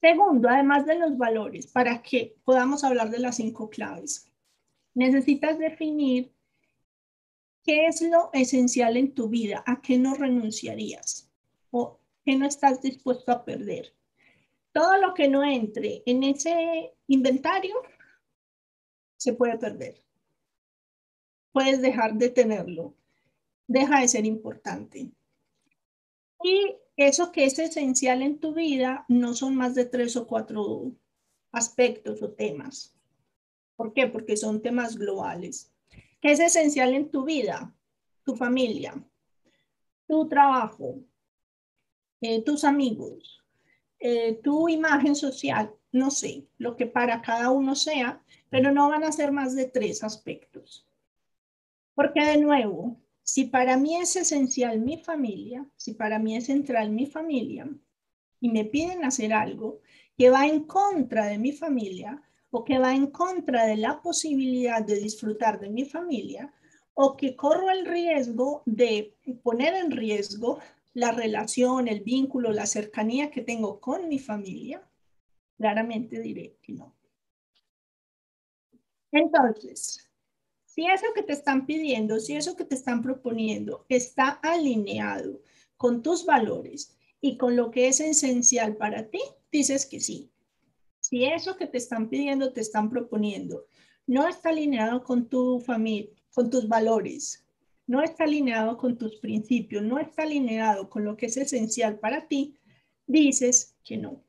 Segundo, 0.00 0.48
además 0.48 0.86
de 0.86 0.98
los 0.98 1.18
valores, 1.18 1.66
para 1.66 2.02
que 2.02 2.36
podamos 2.44 2.84
hablar 2.84 3.10
de 3.10 3.18
las 3.18 3.36
cinco 3.36 3.68
claves, 3.68 4.30
necesitas 4.94 5.58
definir 5.58 6.32
qué 7.64 7.86
es 7.86 8.00
lo 8.02 8.30
esencial 8.32 8.96
en 8.96 9.12
tu 9.12 9.28
vida, 9.28 9.62
a 9.66 9.80
qué 9.82 9.98
no 9.98 10.14
renunciarías 10.14 11.30
o 11.70 12.00
qué 12.24 12.36
no 12.36 12.46
estás 12.46 12.80
dispuesto 12.80 13.32
a 13.32 13.44
perder. 13.44 13.94
Todo 14.72 14.98
lo 14.98 15.14
que 15.14 15.28
no 15.28 15.42
entre 15.42 16.02
en 16.06 16.22
ese 16.22 16.94
inventario 17.08 17.74
se 19.16 19.32
puede 19.32 19.58
perder. 19.58 20.02
Puedes 21.52 21.82
dejar 21.82 22.14
de 22.14 22.30
tenerlo. 22.30 22.94
Deja 23.66 24.00
de 24.00 24.08
ser 24.08 24.24
importante. 24.24 25.10
Y 26.42 26.76
eso 27.06 27.30
que 27.30 27.44
es 27.44 27.58
esencial 27.58 28.22
en 28.22 28.40
tu 28.40 28.52
vida 28.54 29.04
no 29.08 29.32
son 29.32 29.54
más 29.54 29.74
de 29.76 29.84
tres 29.84 30.16
o 30.16 30.26
cuatro 30.26 30.92
aspectos 31.52 32.20
o 32.22 32.30
temas. 32.30 32.96
¿Por 33.76 33.92
qué? 33.92 34.08
Porque 34.08 34.36
son 34.36 34.60
temas 34.60 34.96
globales. 34.96 35.72
¿Qué 36.20 36.32
es 36.32 36.40
esencial 36.40 36.94
en 36.94 37.10
tu 37.10 37.24
vida? 37.24 37.72
Tu 38.24 38.34
familia, 38.34 38.94
tu 40.08 40.28
trabajo, 40.28 40.98
eh, 42.20 42.42
tus 42.42 42.64
amigos, 42.64 43.44
eh, 44.00 44.40
tu 44.42 44.68
imagen 44.68 45.14
social, 45.14 45.72
no 45.92 46.10
sé, 46.10 46.48
lo 46.58 46.76
que 46.76 46.86
para 46.86 47.22
cada 47.22 47.50
uno 47.50 47.76
sea, 47.76 48.20
pero 48.50 48.72
no 48.72 48.88
van 48.88 49.04
a 49.04 49.12
ser 49.12 49.30
más 49.30 49.54
de 49.54 49.66
tres 49.66 50.02
aspectos. 50.02 50.84
Porque 51.94 52.24
de 52.24 52.38
nuevo, 52.38 52.96
si 53.28 53.44
para 53.44 53.76
mí 53.76 53.94
es 53.96 54.16
esencial 54.16 54.80
mi 54.80 54.96
familia, 54.96 55.66
si 55.76 55.92
para 55.92 56.18
mí 56.18 56.34
es 56.34 56.46
central 56.46 56.90
mi 56.90 57.04
familia, 57.04 57.68
y 58.40 58.48
me 58.48 58.64
piden 58.64 59.04
hacer 59.04 59.34
algo 59.34 59.82
que 60.16 60.30
va 60.30 60.46
en 60.46 60.64
contra 60.64 61.26
de 61.26 61.36
mi 61.36 61.52
familia 61.52 62.22
o 62.48 62.64
que 62.64 62.78
va 62.78 62.94
en 62.94 63.08
contra 63.08 63.66
de 63.66 63.76
la 63.76 64.00
posibilidad 64.00 64.82
de 64.82 64.98
disfrutar 64.98 65.60
de 65.60 65.68
mi 65.68 65.84
familia, 65.84 66.54
o 66.94 67.18
que 67.18 67.36
corro 67.36 67.68
el 67.68 67.84
riesgo 67.84 68.62
de 68.64 69.14
poner 69.42 69.74
en 69.74 69.90
riesgo 69.90 70.58
la 70.94 71.12
relación, 71.12 71.86
el 71.86 72.00
vínculo, 72.00 72.50
la 72.50 72.64
cercanía 72.64 73.30
que 73.30 73.42
tengo 73.42 73.78
con 73.78 74.08
mi 74.08 74.18
familia, 74.18 74.82
claramente 75.58 76.18
diré 76.18 76.56
que 76.62 76.72
no. 76.72 76.96
Entonces, 79.12 80.07
si 80.78 80.86
eso 80.86 81.06
que 81.12 81.24
te 81.24 81.32
están 81.32 81.66
pidiendo, 81.66 82.20
si 82.20 82.36
eso 82.36 82.54
que 82.54 82.64
te 82.64 82.76
están 82.76 83.02
proponiendo 83.02 83.84
está 83.88 84.28
alineado 84.28 85.42
con 85.76 86.04
tus 86.04 86.24
valores 86.24 86.96
y 87.20 87.36
con 87.36 87.56
lo 87.56 87.72
que 87.72 87.88
es 87.88 87.98
esencial 87.98 88.76
para 88.76 89.10
ti, 89.10 89.18
dices 89.50 89.86
que 89.86 89.98
sí. 89.98 90.30
Si 91.00 91.24
eso 91.24 91.56
que 91.56 91.66
te 91.66 91.78
están 91.78 92.08
pidiendo, 92.08 92.52
te 92.52 92.60
están 92.60 92.90
proponiendo, 92.90 93.66
no 94.06 94.28
está 94.28 94.50
alineado 94.50 95.02
con 95.02 95.28
tu 95.28 95.58
familia, 95.58 96.12
con 96.32 96.48
tus 96.48 96.68
valores, 96.68 97.44
no 97.88 98.00
está 98.00 98.22
alineado 98.22 98.76
con 98.76 98.96
tus 98.96 99.16
principios, 99.16 99.82
no 99.82 99.98
está 99.98 100.22
alineado 100.22 100.88
con 100.88 101.04
lo 101.04 101.16
que 101.16 101.26
es 101.26 101.36
esencial 101.38 101.98
para 101.98 102.28
ti, 102.28 102.56
dices 103.04 103.74
que 103.82 103.96
no. 103.96 104.22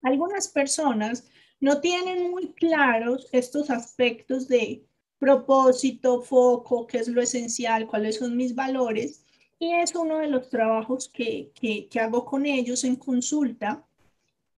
Algunas 0.00 0.48
personas 0.48 1.28
no 1.60 1.82
tienen 1.82 2.30
muy 2.30 2.54
claros 2.54 3.28
estos 3.30 3.68
aspectos 3.68 4.48
de 4.48 4.86
propósito, 5.22 6.20
foco, 6.20 6.84
qué 6.84 6.98
es 6.98 7.06
lo 7.06 7.22
esencial, 7.22 7.86
cuáles 7.86 8.16
son 8.16 8.36
mis 8.36 8.56
valores. 8.56 9.24
Y 9.60 9.72
es 9.72 9.94
uno 9.94 10.18
de 10.18 10.26
los 10.26 10.48
trabajos 10.48 11.08
que, 11.08 11.52
que, 11.54 11.86
que 11.86 12.00
hago 12.00 12.24
con 12.24 12.44
ellos 12.44 12.82
en 12.82 12.96
consulta. 12.96 13.86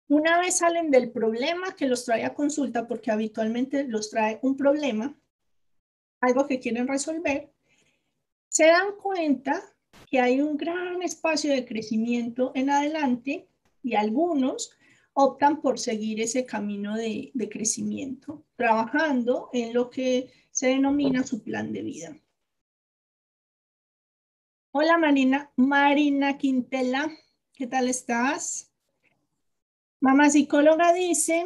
Una 0.08 0.40
vez 0.40 0.60
salen 0.60 0.90
del 0.90 1.12
problema 1.12 1.76
que 1.76 1.86
los 1.86 2.06
trae 2.06 2.24
a 2.24 2.34
consulta, 2.34 2.88
porque 2.88 3.12
habitualmente 3.12 3.84
los 3.84 4.10
trae 4.10 4.40
un 4.42 4.56
problema, 4.56 5.14
algo 6.22 6.48
que 6.48 6.62
quieren 6.62 6.88
resolver, 6.88 7.52
se 8.48 8.68
dan 8.68 8.96
cuenta 9.02 9.62
que 10.10 10.22
hay 10.22 10.40
un 10.40 10.56
gran 10.56 11.02
espacio 11.02 11.52
de 11.52 11.66
crecimiento 11.66 12.54
en 12.56 12.70
adelante 12.70 13.50
y 13.84 13.96
algunos 13.96 14.72
optan 15.14 15.62
por 15.62 15.78
seguir 15.78 16.22
ese 16.22 16.46
camino 16.46 16.96
de, 16.96 17.32
crecimiento, 17.52 18.46
trabajando 18.56 19.50
en 19.54 19.74
lo 19.74 19.90
que 19.90 20.32
se 20.54 20.68
denomina 20.68 21.24
su 21.24 21.44
plan 21.44 21.74
de 21.74 21.82
vida. 21.82 22.18
Hola 24.72 25.00
Marina, 25.00 25.52
Marina 25.56 26.38
Quintela, 26.38 27.12
¿qué 27.54 27.66
tal 27.66 27.90
estás? 27.90 28.72
Mamá 30.00 30.30
psicóloga 30.30 30.94
dice, 30.94 31.46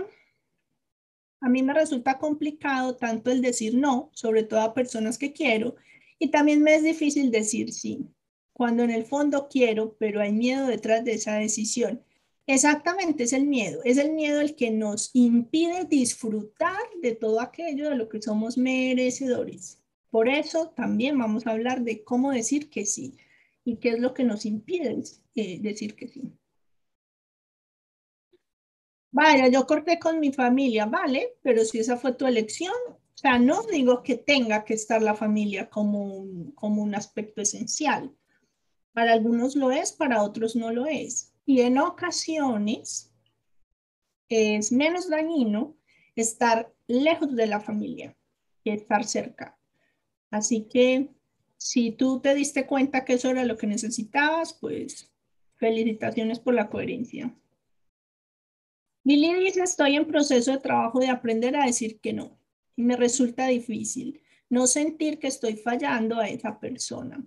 a 1.40 1.48
mí 1.48 1.64
me 1.64 1.74
resulta 1.74 2.20
complicado 2.20 2.98
tanto 2.98 3.32
el 3.32 3.42
decir 3.42 3.76
no, 3.76 4.10
sobre 4.14 4.44
todo 4.44 4.62
a 4.62 4.74
personas 4.74 5.18
que 5.18 5.32
quiero, 5.32 5.78
y 6.20 6.30
también 6.30 6.62
me 6.62 6.76
es 6.76 6.84
difícil 6.84 7.32
decir 7.32 7.72
sí, 7.72 8.10
cuando 8.52 8.84
en 8.84 8.92
el 8.92 9.06
fondo 9.06 9.48
quiero, 9.50 9.96
pero 9.98 10.20
hay 10.20 10.34
miedo 10.34 10.68
detrás 10.68 11.06
de 11.06 11.14
esa 11.14 11.36
decisión. 11.36 12.04
Exactamente, 12.48 13.24
es 13.24 13.34
el 13.34 13.46
miedo. 13.46 13.82
Es 13.84 13.98
el 13.98 14.12
miedo 14.14 14.42
el 14.42 14.56
que 14.56 14.72
nos 14.72 15.12
impide 15.14 15.86
disfrutar 15.86 16.78
de 17.02 17.14
todo 17.16 17.42
aquello 17.42 17.90
de 17.90 17.96
lo 17.96 18.10
que 18.10 18.22
somos 18.22 18.58
merecedores. 18.58 19.82
Por 20.10 20.30
eso 20.30 20.70
también 20.70 21.18
vamos 21.18 21.46
a 21.46 21.52
hablar 21.52 21.82
de 21.84 22.04
cómo 22.04 22.32
decir 22.32 22.70
que 22.70 22.86
sí 22.86 23.16
y 23.66 23.78
qué 23.78 23.90
es 23.90 24.00
lo 24.00 24.14
que 24.14 24.24
nos 24.24 24.46
impide 24.46 25.04
eh, 25.36 25.60
decir 25.62 25.96
que 25.96 26.08
sí. 26.08 26.34
Vaya, 29.12 29.48
yo 29.50 29.66
corté 29.66 30.00
con 30.00 30.20
mi 30.20 30.32
familia, 30.32 30.86
vale, 30.86 31.36
pero 31.42 31.64
si 31.66 31.80
esa 31.80 31.98
fue 31.98 32.14
tu 32.14 32.26
elección, 32.26 32.74
O 33.16 33.18
sea, 33.20 33.40
no 33.40 33.64
digo 33.64 34.04
que 34.04 34.16
tenga 34.18 34.64
que 34.64 34.76
estar 34.76 35.02
la 35.02 35.16
familia 35.16 35.70
como 35.70 36.26
como 36.56 36.84
un 36.84 36.96
aspecto 36.96 37.42
esencial. 37.42 38.16
Para 38.94 39.14
algunos 39.14 39.56
lo 39.56 39.72
es, 39.72 39.92
para 39.94 40.24
otros 40.24 40.56
no 40.56 40.72
lo 40.72 40.86
es. 40.88 41.34
Y 41.48 41.62
en 41.62 41.78
ocasiones 41.78 43.12
es 44.28 44.72
menos 44.74 45.10
dañino 45.10 45.78
estar 46.14 46.74
lejos 46.88 47.34
de 47.38 47.48
la 47.48 47.62
familia 47.62 48.18
que 48.66 48.74
estar 48.74 49.06
cerca. 49.06 49.58
Así 50.30 50.68
que 50.68 51.10
si 51.56 51.92
tú 51.92 52.20
te 52.20 52.36
diste 52.36 52.68
cuenta 52.68 53.06
que 53.06 53.14
eso 53.14 53.30
era 53.30 53.46
lo 53.46 53.58
que 53.58 53.66
necesitabas, 53.66 54.56
pues 54.60 55.10
felicitaciones 55.56 56.40
por 56.40 56.54
la 56.54 56.70
coherencia. 56.70 57.34
Lili 59.06 59.34
dice, 59.46 59.64
estoy 59.64 59.96
en 59.96 60.06
proceso 60.06 60.52
de 60.52 60.58
trabajo 60.58 61.00
de 61.00 61.08
aprender 61.08 61.56
a 61.56 61.66
decir 61.66 62.02
que 62.02 62.12
no. 62.12 62.38
Y 62.76 62.84
me 62.84 62.98
resulta 62.98 63.48
difícil 63.48 64.22
no 64.50 64.68
sentir 64.68 65.18
que 65.18 65.28
estoy 65.28 65.56
fallando 65.56 66.20
a 66.20 66.28
esa 66.28 66.60
persona. 66.60 67.26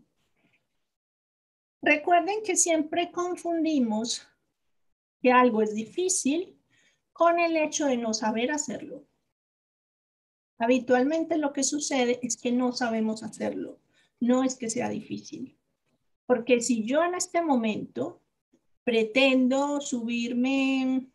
Recuerden 1.82 2.42
que 2.44 2.56
siempre 2.56 3.10
confundimos 3.10 4.26
que 5.22 5.32
algo 5.32 5.62
es 5.62 5.74
difícil 5.74 6.58
con 7.12 7.38
el 7.38 7.56
hecho 7.56 7.86
de 7.86 7.96
no 7.96 8.12
saber 8.14 8.50
hacerlo. 8.50 9.06
Habitualmente 10.58 11.38
lo 11.38 11.52
que 11.52 11.62
sucede 11.62 12.20
es 12.22 12.36
que 12.36 12.52
no 12.52 12.72
sabemos 12.72 13.22
hacerlo, 13.22 13.80
no 14.20 14.44
es 14.44 14.56
que 14.56 14.68
sea 14.68 14.90
difícil. 14.90 15.58
Porque 16.26 16.60
si 16.60 16.84
yo 16.84 17.02
en 17.02 17.14
este 17.14 17.42
momento 17.42 18.20
pretendo 18.84 19.80
subirme 19.80 21.10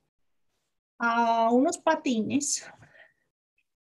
a 0.97 1.51
unos 1.51 1.77
patines, 1.77 2.65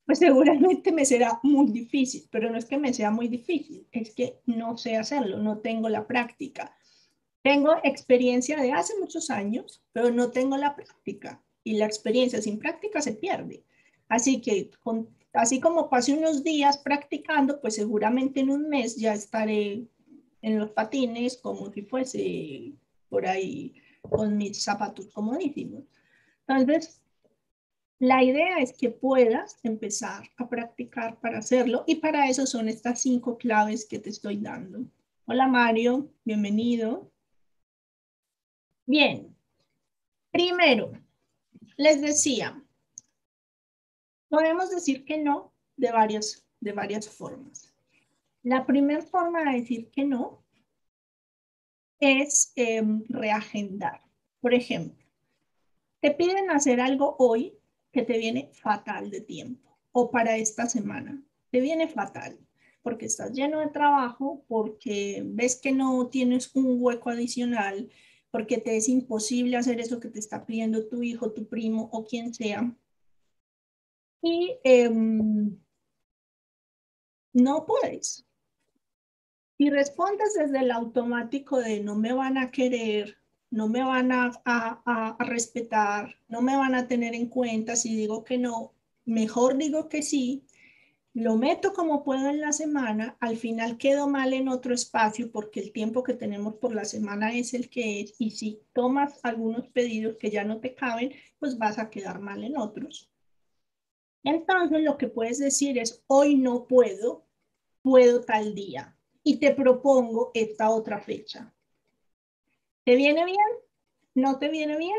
pues 0.09 0.21
seguramente 0.21 0.91
me 0.91 1.05
será 1.05 1.39
muy 1.43 1.71
difícil, 1.71 2.27
pero 2.33 2.51
no 2.51 2.57
es 2.57 2.65
que 2.65 2.79
me 2.79 2.95
sea 2.95 3.11
muy 3.11 3.29
difícil, 3.29 3.87
es 3.93 4.15
que 4.15 4.41
no 4.47 4.79
sé 4.79 4.97
hacerlo, 4.97 5.37
no 5.37 5.59
tengo 5.59 5.91
la 5.91 6.07
práctica. 6.07 6.75
Tengo 7.43 7.77
experiencia 7.85 8.57
de 8.59 8.73
hace 8.73 8.95
muchos 8.99 9.29
años, 9.29 9.85
pero 9.93 10.11
no 10.11 10.31
tengo 10.31 10.57
la 10.57 10.75
práctica 10.75 11.45
y 11.63 11.75
la 11.75 11.85
experiencia 11.85 12.41
sin 12.41 12.59
práctica 12.59 13.03
se 13.03 13.13
pierde. 13.13 13.65
Así 14.09 14.41
que 14.41 14.71
con 14.83 15.11
Así 15.35 15.61
como 15.61 15.91
pase 15.91 16.15
unos 16.15 16.43
días 16.43 16.79
practicando, 16.79 17.61
pues 17.61 17.75
seguramente 17.75 18.41
en 18.41 18.51
un 18.51 18.69
mes 18.69 18.97
ya 18.97 19.13
estaré 19.13 19.87
en 20.41 20.59
los 20.59 20.71
patines 20.71 21.37
como 21.37 21.71
si 21.71 21.83
fuese 21.83 22.73
por 23.11 23.27
ahí 23.27 23.75
con 24.01 24.39
mis 24.39 24.63
zapatos 24.63 25.09
comodísimos. 25.09 25.85
Entonces, 26.47 27.03
la 27.99 28.23
idea 28.23 28.59
es 28.59 28.73
que 28.73 28.91
puedas 28.91 29.59
empezar 29.63 30.29
a 30.37 30.49
practicar 30.49 31.19
para 31.21 31.39
hacerlo 31.39 31.85
y 31.87 31.97
para 31.97 32.29
eso 32.29 32.47
son 32.47 32.69
estas 32.69 33.03
cinco 33.03 33.39
claves 33.39 33.87
que 33.87 33.99
te 33.99 34.11
estoy 34.11 34.39
dando. 34.39 34.85
Hola 35.27 35.47
Mario, 35.47 36.11
bienvenido. 36.25 37.11
Bien, 38.87 39.37
primero, 40.31 40.93
les 41.77 42.01
decía, 42.01 42.63
Podemos 44.29 44.71
decir 44.71 45.05
que 45.05 45.19
no 45.19 45.55
de 45.77 45.91
varias, 45.91 46.47
de 46.61 46.73
varias 46.73 47.09
formas. 47.09 47.75
La 48.43 48.67
primera 48.67 49.03
forma 49.03 49.43
de 49.45 49.61
decir 49.61 49.91
que 49.91 50.05
no 50.05 50.45
es 51.99 52.53
em, 52.55 53.05
reagendar. 53.09 54.03
Por 54.41 54.55
ejemplo, 54.55 55.05
te 56.01 56.11
piden 56.13 56.51
hacer 56.51 56.81
algo 56.81 57.17
hoy 57.19 57.58
que 57.93 58.03
te 58.03 58.19
viene 58.19 58.51
fatal 58.53 59.11
de 59.11 59.21
tiempo 59.21 59.79
o 59.93 60.11
para 60.11 60.37
esta 60.37 60.67
semana. 60.67 61.23
Te 61.51 61.61
viene 61.61 61.89
fatal 61.89 62.39
porque 62.83 63.07
estás 63.07 63.33
lleno 63.33 63.61
de 63.61 63.69
trabajo, 63.69 64.45
porque 64.49 65.23
ves 65.25 65.57
que 65.61 65.73
no 65.73 66.09
tienes 66.09 66.55
un 66.55 66.77
hueco 66.81 67.11
adicional, 67.11 67.91
porque 68.31 68.59
te 68.59 68.77
es 68.77 68.89
imposible 68.89 69.57
hacer 69.57 69.81
eso 69.81 70.01
que 70.01 70.09
te 70.09 70.19
está 70.19 70.47
pidiendo 70.47 70.89
tu 70.89 71.03
hijo, 71.03 71.33
tu 71.33 71.49
primo 71.49 71.89
o 71.93 72.05
quien 72.05 72.33
sea 72.33 72.75
y 74.23 74.59
em, 74.65 75.59
no 77.33 77.67
puedes. 77.67 78.27
Y 79.59 79.71
respondes 79.71 80.35
desde 80.35 80.61
el 80.61 80.71
automático 80.71 81.59
de 81.59 81.81
no 81.81 81.97
me 81.97 82.13
van 82.13 82.39
a 82.39 82.51
querer, 82.51 83.18
no 83.51 83.69
me 83.69 83.83
van 83.83 84.13
a, 84.13 84.31
a, 84.45 85.17
respetar, 85.21 86.17
no 86.29 86.43
me 86.43 86.57
van 86.57 86.75
a 86.75 86.87
tener 86.87 87.15
en 87.15 87.29
cuenta 87.29 87.77
si 87.77 87.97
digo 87.97 88.25
que 88.25 88.39
no, 88.39 88.75
mejor 89.05 89.57
digo 89.57 89.89
que 89.89 90.03
sí, 90.03 90.45
lo 91.15 91.37
meto 91.37 91.73
como 91.73 92.05
puedo 92.05 92.29
en 92.29 92.41
la 92.41 92.53
semana, 92.53 93.17
al 93.21 93.37
final 93.37 93.79
quedo 93.79 94.07
mal 94.07 94.33
en 94.35 94.49
otro 94.49 94.75
espacio 94.75 95.33
porque 95.33 95.61
el 95.61 95.73
tiempo 95.73 96.03
que 96.03 96.15
tenemos 96.15 96.57
por 96.57 96.75
la 96.75 96.85
semana 96.85 97.33
es 97.33 97.55
el 97.55 97.71
que 97.71 98.01
es 98.03 98.15
y 98.19 98.31
si 98.31 98.61
tomas 98.73 99.19
algunos 99.25 99.67
pedidos 99.69 100.17
que 100.19 100.31
ya 100.31 100.45
no 100.45 100.61
te 100.61 100.75
caben, 100.75 101.13
pues 101.39 101.59
vas 101.59 101.79
a 101.79 101.91
quedar 101.91 102.21
mal 102.21 102.45
en 102.45 102.57
otros. 102.57 103.11
Entonces 104.23 104.83
lo 104.83 104.99
que 104.99 105.09
puedes 105.09 105.39
decir 105.39 105.79
es, 105.79 106.05
hoy 106.07 106.37
no 106.37 106.67
puedo, 106.67 107.27
puedo 107.83 108.21
tal 108.21 108.55
día 108.55 108.97
y 109.23 109.39
te 109.39 109.55
propongo 109.55 110.31
esta 110.35 110.71
otra 110.71 111.01
fecha. 111.01 111.55
¿Te 112.89 112.97
viene 112.97 113.23
bien? 113.27 113.37
¿No 114.15 114.39
te 114.39 114.49
viene 114.49 114.79
bien? 114.79 114.97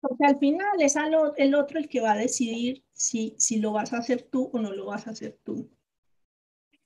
Porque 0.00 0.24
al 0.24 0.40
final 0.40 0.82
es 0.82 0.96
el 1.36 1.54
otro 1.54 1.78
el 1.78 1.88
que 1.88 2.00
va 2.00 2.14
a 2.14 2.16
decidir 2.16 2.82
si, 2.92 3.36
si 3.38 3.60
lo 3.60 3.70
vas 3.70 3.92
a 3.92 3.98
hacer 3.98 4.22
tú 4.22 4.50
o 4.52 4.58
no 4.58 4.72
lo 4.72 4.86
vas 4.86 5.06
a 5.06 5.12
hacer 5.12 5.38
tú. 5.44 5.70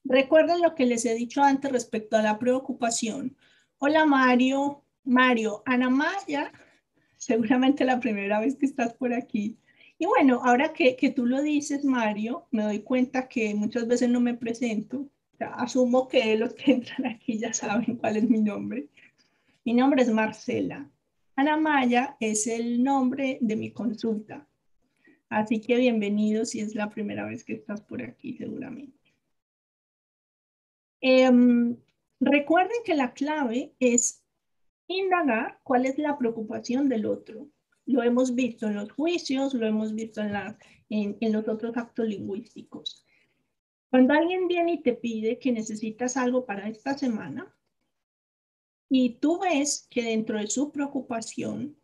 Recuerden 0.04 0.60
lo 0.60 0.74
que 0.74 0.84
les 0.84 1.06
he 1.06 1.14
dicho 1.14 1.42
antes 1.42 1.72
respecto 1.72 2.18
a 2.18 2.22
la 2.22 2.38
preocupación. 2.38 3.34
Hola 3.78 4.04
Mario, 4.04 4.84
Mario, 5.04 5.62
Ana 5.64 5.88
Maya, 5.88 6.52
seguramente 7.16 7.86
la 7.86 7.98
primera 7.98 8.40
vez 8.40 8.56
que 8.56 8.66
estás 8.66 8.92
por 8.92 9.14
aquí. 9.14 9.58
Y 9.96 10.04
bueno, 10.04 10.42
ahora 10.44 10.74
que, 10.74 10.96
que, 10.96 11.08
tú 11.08 11.24
lo 11.24 11.40
dices, 11.40 11.82
Mario, 11.82 12.46
me 12.50 12.62
doy 12.62 12.80
cuenta 12.80 13.26
que 13.26 13.54
muchas 13.54 13.86
veces 13.86 14.10
no 14.10 14.20
me 14.20 14.34
presento. 14.34 15.08
asumo 15.38 16.08
que 16.08 16.36
los 16.36 16.52
que 16.52 16.72
entran 16.72 17.06
aquí 17.06 17.38
ya 17.38 17.54
saben 17.54 17.96
cuál 17.96 18.18
es 18.18 18.28
mi 18.28 18.42
nombre. 18.42 18.90
Mi 19.66 19.74
nombre 19.74 20.00
es 20.00 20.10
Marcela. 20.10 20.88
Ana 21.34 21.56
Maya 21.56 22.16
es 22.20 22.46
el 22.46 22.84
nombre 22.84 23.38
de 23.40 23.56
mi 23.56 23.72
consulta. 23.72 24.46
Así 25.28 25.60
que 25.60 25.74
bienvenido 25.74 26.44
si 26.44 26.60
es 26.60 26.76
la 26.76 26.88
primera 26.88 27.26
vez 27.26 27.42
que 27.42 27.54
estás 27.54 27.80
por 27.80 28.00
aquí, 28.00 28.36
seguramente. 28.36 29.12
Em, 31.00 31.76
recuerden 32.20 32.76
que 32.84 32.94
la 32.94 33.12
clave 33.12 33.74
es 33.80 34.22
indagar 34.86 35.58
cuál 35.64 35.86
es 35.86 35.98
la 35.98 36.16
preocupación 36.16 36.88
del 36.88 37.04
otro. 37.04 37.48
Lo 37.86 38.04
hemos 38.04 38.36
visto 38.36 38.68
en 38.68 38.76
los 38.76 38.92
juicios, 38.92 39.52
lo 39.52 39.66
hemos 39.66 39.96
visto 39.96 40.20
en, 40.20 40.32
en, 40.90 41.16
en 41.20 41.32
los 41.32 41.48
otros 41.48 41.76
actos 41.76 42.06
lingüísticos. 42.06 43.04
Cuando 43.90 44.14
alguien 44.14 44.46
viene 44.46 44.74
y 44.74 44.82
te 44.82 44.92
pide 44.92 45.40
que 45.40 45.50
necesitas 45.50 46.16
algo 46.16 46.46
para 46.46 46.68
esta 46.68 46.96
semana 46.96 47.52
y 48.88 49.18
tú 49.18 49.40
ves 49.40 49.86
que 49.90 50.02
dentro 50.02 50.38
de 50.38 50.46
su 50.46 50.70
preocupación 50.70 51.76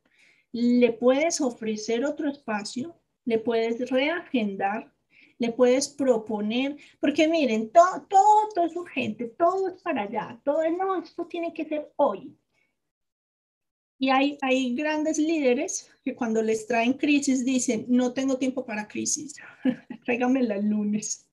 le 0.53 0.93
puedes 0.93 1.41
ofrecer 1.41 2.05
otro 2.05 2.29
espacio, 2.29 2.97
le 3.25 3.39
puedes 3.39 3.91
reagendar, 3.91 4.93
le 5.39 5.53
puedes 5.53 5.89
proponer, 5.89 6.77
porque 7.01 7.27
miren, 7.27 7.71
todo, 7.71 8.07
todo, 8.09 8.49
todo 8.55 8.65
es 8.67 8.77
urgente, 8.77 9.25
todo 9.27 9.69
es 9.69 9.83
para 9.83 10.03
allá, 10.03 10.41
todo 10.45 10.63
es, 10.63 10.77
no, 10.77 11.03
esto 11.03 11.27
tiene 11.27 11.53
que 11.53 11.65
ser 11.65 11.93
hoy. 11.97 12.37
Y 13.99 14.11
hay, 14.11 14.37
hay 14.43 14.75
grandes 14.75 15.19
líderes 15.19 15.91
que 16.05 16.15
cuando 16.15 16.43
les 16.43 16.67
traen 16.67 16.95
crisis 16.95 17.45
dicen, 17.45 17.87
no 17.89 18.13
tengo 18.13 18.37
tiempo 18.37 18.65
para 18.67 18.89
crisis, 18.89 19.35
tráigamela 20.05 20.57
el 20.57 20.67
lunes. 20.67 21.29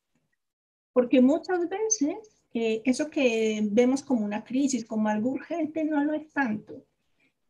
Porque 0.94 1.22
muchas 1.22 1.68
veces 1.68 2.39
eh, 2.54 2.82
eso 2.86 3.10
que 3.10 3.62
vemos 3.72 4.04
como 4.04 4.26
una 4.26 4.44
crisis, 4.44 4.86
como 4.86 5.10
algo 5.10 5.32
urgente, 5.32 5.84
no 5.84 6.04
lo 6.04 6.14
es 6.14 6.32
tanto. 6.32 6.86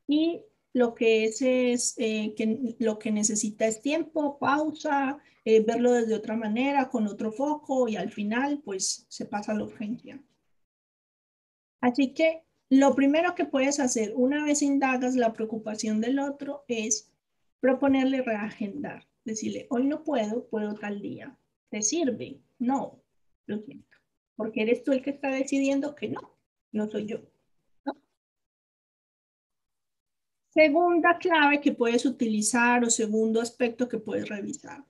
Y 0.08 0.42
lo 0.74 0.94
que 0.94 1.26
es 1.26 1.42
es 1.42 1.96
eh, 1.98 2.34
que 2.36 2.76
lo 2.80 3.00
que 3.00 3.12
necesita 3.12 3.66
es 3.66 3.82
tiempo, 3.82 4.38
pausa, 4.40 5.20
eh, 5.46 5.62
verlo 5.62 5.94
desde 5.94 6.16
otra 6.16 6.36
manera, 6.36 6.90
con 6.90 7.08
otro 7.08 7.32
foco 7.32 7.88
y 7.88 7.96
al 7.96 8.12
final 8.12 8.62
pues 8.64 9.06
se 9.10 9.26
pasa 9.26 9.54
la 9.54 9.64
urgencia. 9.64 10.22
Así 11.82 12.14
que 12.14 12.44
lo 12.70 12.94
primero 12.94 13.36
que 13.36 13.46
puedes 13.46 13.80
hacer 13.80 14.14
una 14.16 14.44
vez 14.44 14.62
indagas 14.62 15.16
la 15.16 15.34
preocupación 15.34 16.02
del 16.02 16.20
otro 16.20 16.66
es 16.68 17.12
proponerle 17.60 18.22
reagendar. 18.22 19.08
Decirle, 19.26 19.68
hoy 19.70 19.86
no 19.86 20.04
puedo, 20.04 20.48
puedo 20.48 20.76
tal 20.76 21.02
día. 21.02 21.38
¿Te 21.70 21.82
sirve? 21.82 22.42
No, 22.58 23.02
lo 23.46 23.60
siento. 23.60 23.89
Porque 24.40 24.62
eres 24.62 24.86
tú 24.86 24.94
el 24.94 25.02
que 25.02 25.10
está 25.10 25.28
decidiendo 25.32 25.96
que 25.96 26.08
no, 26.08 26.22
no 26.72 26.90
soy 26.90 27.08
yo. 27.08 27.20
Segunda 30.48 31.18
clave 31.18 31.60
que 31.60 31.74
puedes 31.74 32.06
utilizar 32.06 32.86
o 32.86 32.90
segundo 32.90 33.42
aspecto 33.42 33.90
que 33.90 33.98
puedes 33.98 34.30
revisar. 34.30 34.86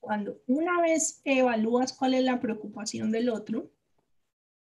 cuando 0.00 0.42
una 0.46 0.82
vez 0.82 1.22
evalúas 1.24 1.94
cuál 1.94 2.12
es 2.12 2.24
la 2.24 2.40
preocupación 2.40 3.10
del 3.10 3.30
otro, 3.30 3.70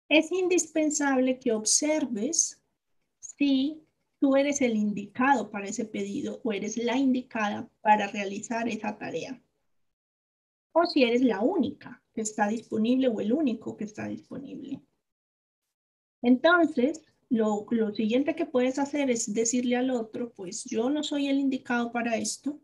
es 0.08 0.32
indispensable 0.32 1.38
que 1.38 1.52
observes 1.52 2.64
si 3.20 3.84
tú 4.20 4.38
eres 4.38 4.62
el 4.62 4.78
indicado 4.78 5.52
para 5.52 5.68
ese 5.68 5.84
pedido 5.84 6.40
o 6.46 6.54
eres 6.54 6.78
la 6.78 6.96
indicada 6.96 7.70
para 7.82 8.08
realizar 8.08 8.70
esa 8.70 8.98
tarea. 8.98 9.43
O 10.74 10.86
si 10.86 11.04
eres 11.04 11.22
la 11.22 11.40
única 11.42 12.04
que 12.14 12.22
está 12.22 12.48
disponible 12.48 13.08
o 13.08 13.20
el 13.22 13.32
único 13.34 13.78
que 13.78 13.86
está 13.86 14.08
disponible. 14.08 14.82
Entonces, 16.22 17.02
lo, 17.30 17.66
lo, 17.72 17.94
siguiente 17.94 18.36
que 18.36 18.46
puedes 18.46 18.78
hacer 18.78 19.10
es 19.10 19.34
decirle 19.34 19.76
al 19.76 19.90
otro, 19.90 20.34
pues 20.34 20.66
yo 20.66 20.90
no 20.90 21.04
soy 21.04 21.28
el 21.28 21.40
indicado 21.40 21.92
para 21.92 22.18
esto, 22.18 22.60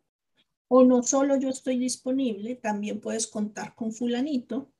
o 0.70 0.84
no 0.84 1.04
solo 1.04 1.36
yo 1.36 1.50
estoy 1.50 1.78
disponible, 1.78 2.56
también 2.56 3.02
puedes 3.02 3.28
contar 3.28 3.76
con 3.76 3.92
fulanito. 3.92 4.72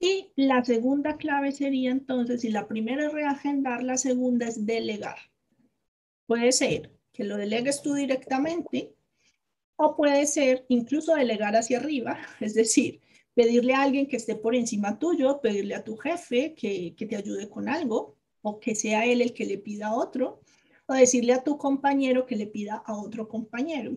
Y 0.00 0.32
la 0.36 0.64
segunda 0.64 1.16
clave 1.16 1.52
sería 1.52 1.90
entonces, 1.90 2.40
si 2.40 2.50
la 2.50 2.66
primera 2.66 3.06
es 3.06 3.12
reagendar, 3.12 3.82
la 3.82 3.96
segunda 3.96 4.48
es 4.48 4.66
delegar. 4.66 5.18
Puede 6.26 6.50
ser 6.52 6.90
que 7.12 7.24
lo 7.24 7.36
delegues 7.36 7.82
tú 7.82 7.94
directamente 7.94 8.94
o 9.76 9.96
puede 9.96 10.26
ser 10.26 10.64
incluso 10.68 11.14
delegar 11.14 11.56
hacia 11.56 11.78
arriba, 11.78 12.18
es 12.40 12.54
decir, 12.54 13.00
pedirle 13.34 13.74
a 13.74 13.82
alguien 13.82 14.06
que 14.06 14.16
esté 14.16 14.36
por 14.36 14.54
encima 14.54 14.98
tuyo, 14.98 15.40
pedirle 15.40 15.74
a 15.74 15.84
tu 15.84 15.96
jefe 15.96 16.54
que, 16.54 16.94
que 16.96 17.06
te 17.06 17.16
ayude 17.16 17.48
con 17.48 17.68
algo 17.68 18.16
o 18.42 18.60
que 18.60 18.74
sea 18.74 19.04
él 19.06 19.22
el 19.22 19.32
que 19.32 19.46
le 19.46 19.58
pida 19.58 19.88
a 19.88 19.94
otro 19.94 20.40
o 20.86 20.94
decirle 20.94 21.32
a 21.32 21.42
tu 21.42 21.56
compañero 21.58 22.26
que 22.26 22.36
le 22.36 22.46
pida 22.46 22.82
a 22.86 22.96
otro 22.96 23.28
compañero. 23.28 23.96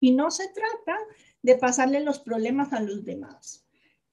Y 0.00 0.12
no 0.12 0.30
se 0.30 0.48
trata 0.48 0.98
de 1.42 1.56
pasarle 1.56 2.00
los 2.00 2.18
problemas 2.18 2.72
a 2.72 2.80
los 2.80 3.04
demás. 3.04 3.66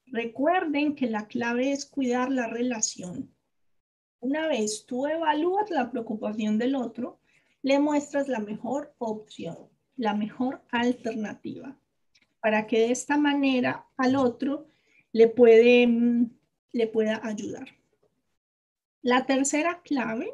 Recuerden 0.06 0.94
que 0.94 1.08
la 1.08 1.26
clave 1.26 1.72
es 1.72 1.86
cuidar 1.86 2.30
la 2.30 2.46
relación. 2.46 3.34
Una 4.20 4.46
vez 4.46 4.84
tú 4.86 5.06
evalúas 5.06 5.70
la 5.70 5.90
preocupación 5.90 6.58
del 6.58 6.76
otro, 6.76 7.18
le 7.62 7.78
muestras 7.78 8.28
la 8.28 8.38
mejor 8.38 8.94
opción, 8.98 9.71
la 9.96 10.14
mejor 10.14 10.62
alternativa, 10.70 11.76
para 12.40 12.66
que 12.66 12.80
de 12.80 12.92
esta 12.92 13.16
manera 13.16 13.86
al 13.96 14.16
otro 14.16 14.66
le, 15.12 15.28
puede, 15.28 15.86
mm, 15.86 16.30
le 16.72 16.86
pueda 16.86 17.20
ayudar. 17.22 17.68
La 19.02 19.26
tercera 19.26 19.82
clave 19.82 20.32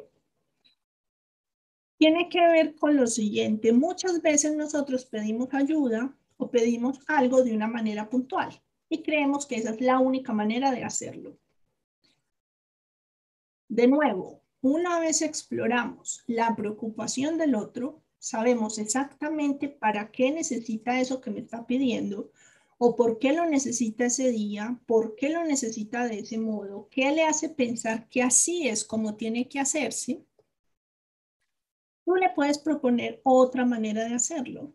tiene 1.97 2.29
que 2.29 2.39
ver 2.39 2.75
con 2.75 2.95
lo 2.95 3.07
siguiente. 3.07 3.73
Muchas 3.73 4.21
veces 4.21 4.55
nosotros 4.55 5.05
pedimos 5.05 5.49
ayuda 5.53 6.15
o 6.37 6.49
pedimos 6.49 6.99
algo 7.07 7.43
de 7.43 7.53
una 7.53 7.67
manera 7.67 8.09
puntual 8.09 8.61
y 8.87 9.03
creemos 9.03 9.45
que 9.45 9.55
esa 9.55 9.71
es 9.71 9.81
la 9.81 9.99
única 9.99 10.33
manera 10.33 10.71
de 10.71 10.83
hacerlo. 10.83 11.37
De 13.67 13.87
nuevo, 13.87 14.41
una 14.61 14.99
vez 14.99 15.21
exploramos 15.21 16.23
la 16.27 16.55
preocupación 16.55 17.37
del 17.37 17.55
otro, 17.55 18.01
sabemos 18.19 18.77
exactamente 18.77 19.69
para 19.69 20.11
qué 20.11 20.31
necesita 20.31 20.99
eso 20.99 21.21
que 21.21 21.31
me 21.31 21.39
está 21.39 21.65
pidiendo 21.65 22.31
o 22.77 22.95
por 22.95 23.19
qué 23.19 23.33
lo 23.33 23.45
necesita 23.45 24.05
ese 24.05 24.31
día, 24.31 24.79
por 24.85 25.15
qué 25.15 25.29
lo 25.29 25.43
necesita 25.43 26.07
de 26.07 26.19
ese 26.19 26.37
modo, 26.37 26.87
qué 26.89 27.11
le 27.11 27.23
hace 27.23 27.49
pensar 27.49 28.07
que 28.09 28.23
así 28.23 28.67
es 28.69 28.85
como 28.85 29.15
tiene 29.15 29.49
que 29.49 29.59
hacerse, 29.59 30.23
tú 32.05 32.15
le 32.15 32.29
puedes 32.29 32.57
proponer 32.57 33.21
otra 33.23 33.65
manera 33.65 34.05
de 34.05 34.15
hacerlo. 34.15 34.73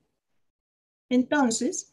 Entonces, 1.08 1.90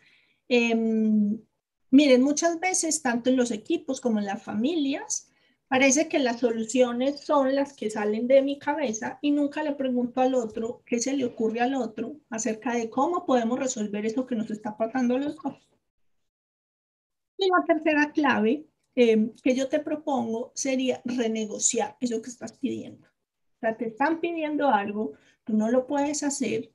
em, 0.50 1.42
miren, 1.90 2.22
muchas 2.22 2.60
veces, 2.60 3.02
tanto 3.02 3.30
en 3.30 3.38
los 3.38 3.52
equipos 3.52 4.02
como 4.02 4.20
en 4.20 4.26
las 4.26 4.44
familias, 4.44 5.31
Parece 5.72 6.10
que 6.10 6.20
las 6.20 6.42
soluciones 6.42 7.22
son 7.22 7.56
las 7.56 7.72
que 7.72 7.90
salen 7.90 8.28
de 8.28 8.42
mi 8.42 8.60
cabeza 8.60 9.20
y 9.22 9.32
nunca 9.32 9.64
le 9.64 9.72
pregunto 9.72 10.20
al 10.20 10.36
otro 10.36 10.84
qué 10.86 11.00
se 11.00 11.16
le 11.16 11.24
ocurre 11.24 11.62
al 11.62 11.76
otro 11.76 12.18
acerca 12.30 12.76
de 12.76 12.90
cómo 12.90 13.26
podemos 13.26 13.58
resolver 13.58 14.06
eso 14.06 14.28
que 14.28 14.36
nos 14.36 14.52
está 14.52 14.76
pasando 14.76 15.16
a 15.16 15.20
los 15.20 15.38
dos. 15.38 15.70
Y 17.38 17.48
la 17.48 17.64
tercera 17.66 18.12
clave 18.12 18.66
eh, 18.96 19.32
que 19.42 19.56
yo 19.56 19.70
te 19.70 19.80
propongo 19.80 20.52
sería 20.56 21.02
renegociar 21.06 21.96
eso 22.02 22.22
que 22.22 22.32
estás 22.32 22.52
pidiendo. 22.52 23.08
O 23.08 23.60
sea, 23.62 23.78
te 23.78 23.88
están 23.88 24.20
pidiendo 24.20 24.68
algo, 24.68 25.14
tú 25.46 25.54
no 25.56 25.72
lo 25.72 25.88
puedes 25.88 26.22
hacer 26.24 26.70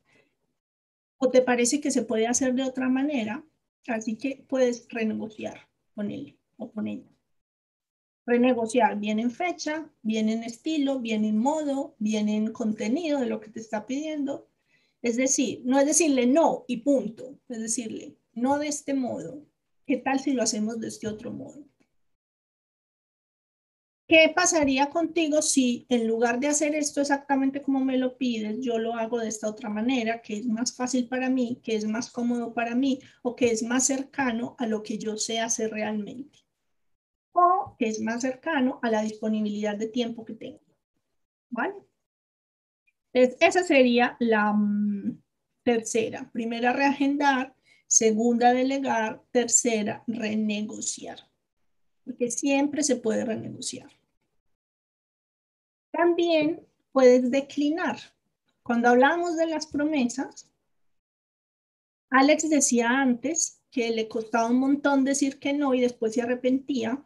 o 1.19 1.29
te 1.29 1.43
parece 1.43 1.83
que 1.83 1.91
se 1.91 2.01
puede 2.01 2.29
hacer 2.29 2.55
de 2.55 2.63
otra 2.63 2.89
manera, 2.89 3.45
así 3.89 4.17
que 4.17 4.43
puedes 4.49 4.89
renegociar 4.89 5.69
con 5.95 6.11
él 6.11 6.39
o 6.57 6.73
con 6.73 6.87
ella 6.87 7.16
renegociar 8.27 8.99
bien 8.99 9.21
en 9.21 9.31
fecha, 9.31 9.89
bien 10.03 10.29
en 10.29 10.43
estilo, 10.43 10.99
bien 10.99 11.25
en 11.25 11.39
modo, 11.39 11.95
bien 11.99 12.29
en 12.29 12.53
contenido 12.53 13.21
de 13.21 13.27
lo 13.27 13.41
que 13.41 13.51
te 13.51 13.61
está 13.61 13.87
pidiendo. 13.87 14.49
Es 15.01 15.17
decir, 15.17 15.63
no 15.65 15.79
es 15.79 15.87
decirle 15.87 16.27
no 16.27 16.65
y 16.67 16.79
punto, 16.79 17.39
es 17.49 17.61
decirle 17.61 18.17
no 18.35 18.59
de 18.59 18.69
este 18.69 18.93
modo. 18.95 19.47
¿Qué 19.87 19.97
tal 19.99 20.19
si 20.19 20.33
lo 20.33 20.43
hacemos 20.43 20.81
de 20.81 20.89
este 20.89 21.07
otro 21.07 21.31
modo? 21.31 21.65
¿Qué 24.09 24.33
pasaría 24.35 24.91
contigo 24.91 25.43
si 25.43 25.87
en 25.89 26.07
lugar 26.07 26.39
de 26.39 26.47
hacer 26.49 26.77
esto 26.77 27.01
exactamente 27.01 27.61
como 27.61 27.85
me 27.85 27.99
lo 27.99 28.17
pides, 28.17 28.59
yo 28.61 28.79
lo 28.79 28.95
hago 28.95 29.19
de 29.19 29.29
esta 29.29 29.49
otra 29.49 29.69
manera, 29.69 30.23
que 30.23 30.37
es 30.39 30.47
más 30.47 30.77
fácil 30.77 31.09
para 31.09 31.29
mí, 31.29 31.61
que 31.63 31.75
es 31.75 31.87
más 31.87 32.11
cómodo 32.11 32.55
para 32.55 32.77
mí 32.77 33.01
o 33.23 33.35
que 33.35 33.51
es 33.51 33.65
más 33.65 33.87
cercano 33.87 34.55
a 34.59 34.67
lo 34.67 34.83
que 34.83 34.99
yo 34.99 35.17
sé 35.17 35.41
hacer 35.41 35.73
realmente? 35.73 36.46
O 37.37 37.77
es 37.79 38.01
más 38.01 38.23
cercano 38.23 38.79
a 38.83 38.91
la 38.91 39.03
disponibilidad 39.03 39.77
de 39.77 39.89
tiempo 39.89 40.25
que 40.25 40.35
tengo. 40.35 40.61
¿Vale? 41.51 41.75
Entonces, 43.13 43.39
esa 43.41 43.63
sería 43.63 44.17
la 44.19 44.53
mm, 44.53 45.23
tercera. 45.63 46.31
Primera, 46.33 46.73
reagendar. 46.73 47.55
Segunda, 47.87 48.53
delegar. 48.53 49.23
Tercera, 49.31 50.03
renegociar. 50.07 51.19
Porque 52.05 52.31
siempre 52.31 52.83
se 52.83 52.97
puede 52.97 53.25
renegociar. 53.25 53.91
También 55.91 56.67
puedes 56.93 57.31
declinar. 57.31 57.97
Cuando 58.63 58.89
hablamos 58.89 59.37
de 59.37 59.47
las 59.47 59.67
promesas, 59.67 60.51
Alex 62.11 62.49
decía 62.49 62.89
antes 62.89 63.63
que 63.71 63.91
le 63.91 64.09
costaba 64.09 64.51
un 64.51 64.59
montón 64.59 65.05
decir 65.05 65.39
que 65.39 65.53
no 65.53 65.75
y 65.75 65.81
después 65.81 66.15
se 66.15 66.23
arrepentía 66.23 67.05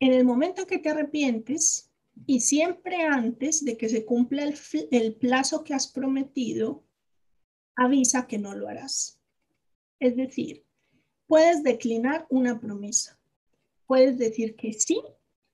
en 0.00 0.14
el 0.14 0.24
momento 0.24 0.66
que 0.66 0.78
te 0.78 0.88
arrepientes 0.88 1.92
y 2.26 2.40
siempre 2.40 3.02
antes 3.02 3.64
de 3.64 3.76
que 3.76 3.88
se 3.88 4.04
cumpla 4.04 4.42
el, 4.90 5.14
plazo 5.14 5.62
que 5.62 5.74
has 5.74 5.88
prometido, 5.88 6.84
avisa 7.76 8.26
que 8.26 8.38
no 8.38 8.54
lo 8.54 8.68
harás. 8.68 9.20
Es 10.00 10.16
decir, 10.16 10.64
puedes 11.26 11.62
declinar 11.62 12.26
una 12.30 12.58
promesa. 12.58 13.20
Puedes 13.86 14.18
decir 14.18 14.56
que 14.56 14.72
sí, 14.72 15.00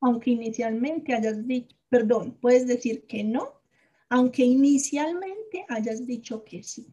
aunque 0.00 0.30
inicialmente 0.30 1.14
hayas 1.14 1.46
dicho, 1.46 1.76
perdón, 1.88 2.38
puedes 2.40 2.66
decir 2.66 3.06
que 3.06 3.24
no, 3.24 3.60
aunque 4.08 4.44
inicialmente 4.44 5.66
hayas 5.68 6.06
dicho 6.06 6.44
que 6.44 6.62
sí. 6.62 6.86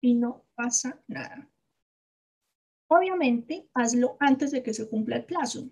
Y 0.00 0.14
no 0.14 0.44
pasa 0.56 1.00
nada. 1.06 1.48
Obviamente, 2.88 3.68
hazlo 3.72 4.16
antes 4.18 4.50
de 4.50 4.62
que 4.62 4.74
se 4.74 4.88
cumpla 4.88 5.16
el 5.16 5.24
plazo. 5.24 5.68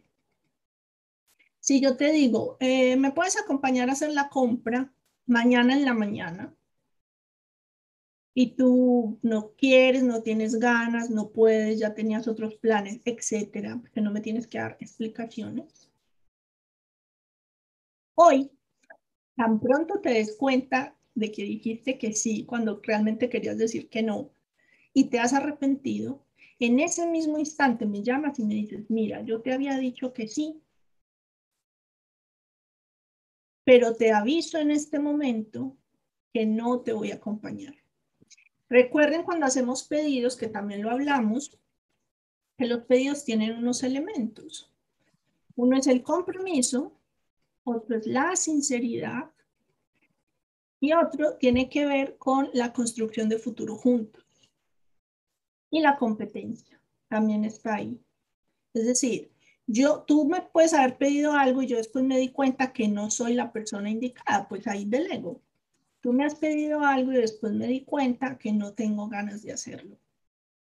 Si 1.71 1.81
yo 1.81 1.97
te 1.97 2.11
digo, 2.11 2.57
eh, 2.59 2.97
¿me 2.97 3.13
puedes 3.13 3.39
acompañar 3.39 3.89
a 3.89 3.93
hacer 3.93 4.11
la 4.11 4.29
compra 4.29 4.93
mañana 5.27 5.73
en 5.73 5.85
la 5.85 5.95
mañana? 5.95 6.53
Y 8.35 8.57
tú 8.57 9.21
no 9.23 9.53
quieres, 9.55 10.03
no 10.03 10.21
tienes 10.21 10.57
ganas, 10.57 11.11
no 11.11 11.31
puedes, 11.31 11.79
ya 11.79 11.95
tenías 11.95 12.27
otros 12.27 12.57
planes, 12.57 13.01
etcétera, 13.05 13.79
porque 13.81 14.01
no 14.01 14.11
me 14.11 14.21
tienes 14.21 14.49
que 14.49 14.59
dar 14.59 14.79
explicaciones. 14.81 15.89
Hoy, 18.17 18.51
tan 19.37 19.61
pronto 19.61 20.01
te 20.01 20.11
des 20.11 20.35
cuenta 20.37 20.97
de 21.15 21.31
que 21.31 21.45
dijiste 21.45 21.99
que 21.99 22.15
sí 22.15 22.47
cuando 22.47 22.81
realmente 22.83 23.29
querías 23.29 23.59
decir 23.59 23.89
que 23.89 24.03
no 24.03 24.33
y 24.93 25.05
te 25.05 25.21
has 25.21 25.35
arrepentido, 25.35 26.27
en 26.59 26.81
ese 26.81 27.09
mismo 27.09 27.39
instante 27.39 27.87
me 27.87 28.03
llamas 28.03 28.41
y 28.41 28.45
me 28.45 28.55
dices, 28.55 28.87
mira, 28.91 29.23
yo 29.23 29.41
te 29.41 29.53
había 29.53 29.79
dicho 29.79 30.13
que 30.13 30.27
sí, 30.27 30.61
pero 33.71 33.95
te 33.95 34.11
aviso 34.11 34.59
en 34.59 34.73
este 34.73 34.99
momento 34.99 35.77
que 36.33 36.45
no 36.45 36.81
te 36.81 36.93
voy 36.93 37.13
a 37.13 37.15
acompañar. 37.15 37.77
Recuerden 38.69 39.23
cuando 39.23 39.47
hacemos 39.47 39.85
pedidos, 39.85 40.35
que 40.35 40.49
también 40.49 40.83
lo 40.83 40.91
hablamos, 40.91 41.57
que 42.59 42.67
los 42.67 42.83
pedidos 42.87 43.25
tienen 43.25 43.57
unos 43.57 43.85
elementos. 43.85 44.75
Uno 45.55 45.79
es 45.79 45.87
el 45.87 46.03
compromiso, 46.03 46.99
otro 47.63 47.97
es 47.97 48.09
la 48.09 48.35
sinceridad 48.35 49.31
y 50.81 50.93
otro 50.93 51.37
tiene 51.37 51.69
que 51.69 51.87
ver 51.87 52.19
con 52.19 52.51
la 52.53 52.73
construcción 52.73 53.29
de 53.29 53.39
futuro 53.39 53.77
juntos. 53.77 54.25
Y 55.71 55.79
la 55.79 55.97
competencia 55.97 56.83
también 57.07 57.45
está 57.45 57.77
ahí. 57.77 58.01
Es 58.75 58.85
decir, 58.85 59.31
yo, 59.73 60.03
tú 60.03 60.27
me 60.27 60.43
puedes 60.43 60.75
haber 60.75 60.99
pedido 60.99 61.33
algo 61.33 61.63
y 61.63 61.69
yo 61.69 61.77
después 61.77 62.05
me 62.05 62.19
di 62.19 62.31
cuenta 62.31 62.73
que 62.73 62.89
no 62.89 63.09
soy 63.09 63.35
la 63.35 63.53
persona 63.53 63.89
indicada, 63.89 64.49
pues 64.49 64.67
ahí 64.67 64.85
delego. 64.85 65.41
Tú 66.01 66.13
me 66.13 66.25
has 66.25 66.35
pedido 66.35 66.81
algo 66.81 67.13
y 67.13 67.17
después 67.17 67.53
me 67.53 67.69
di 67.69 67.85
cuenta 67.85 68.37
que 68.37 68.53
no 68.53 68.73
tengo 68.73 69.09
ganas 69.09 69.43
de 69.43 69.53
hacerlo. 69.53 69.97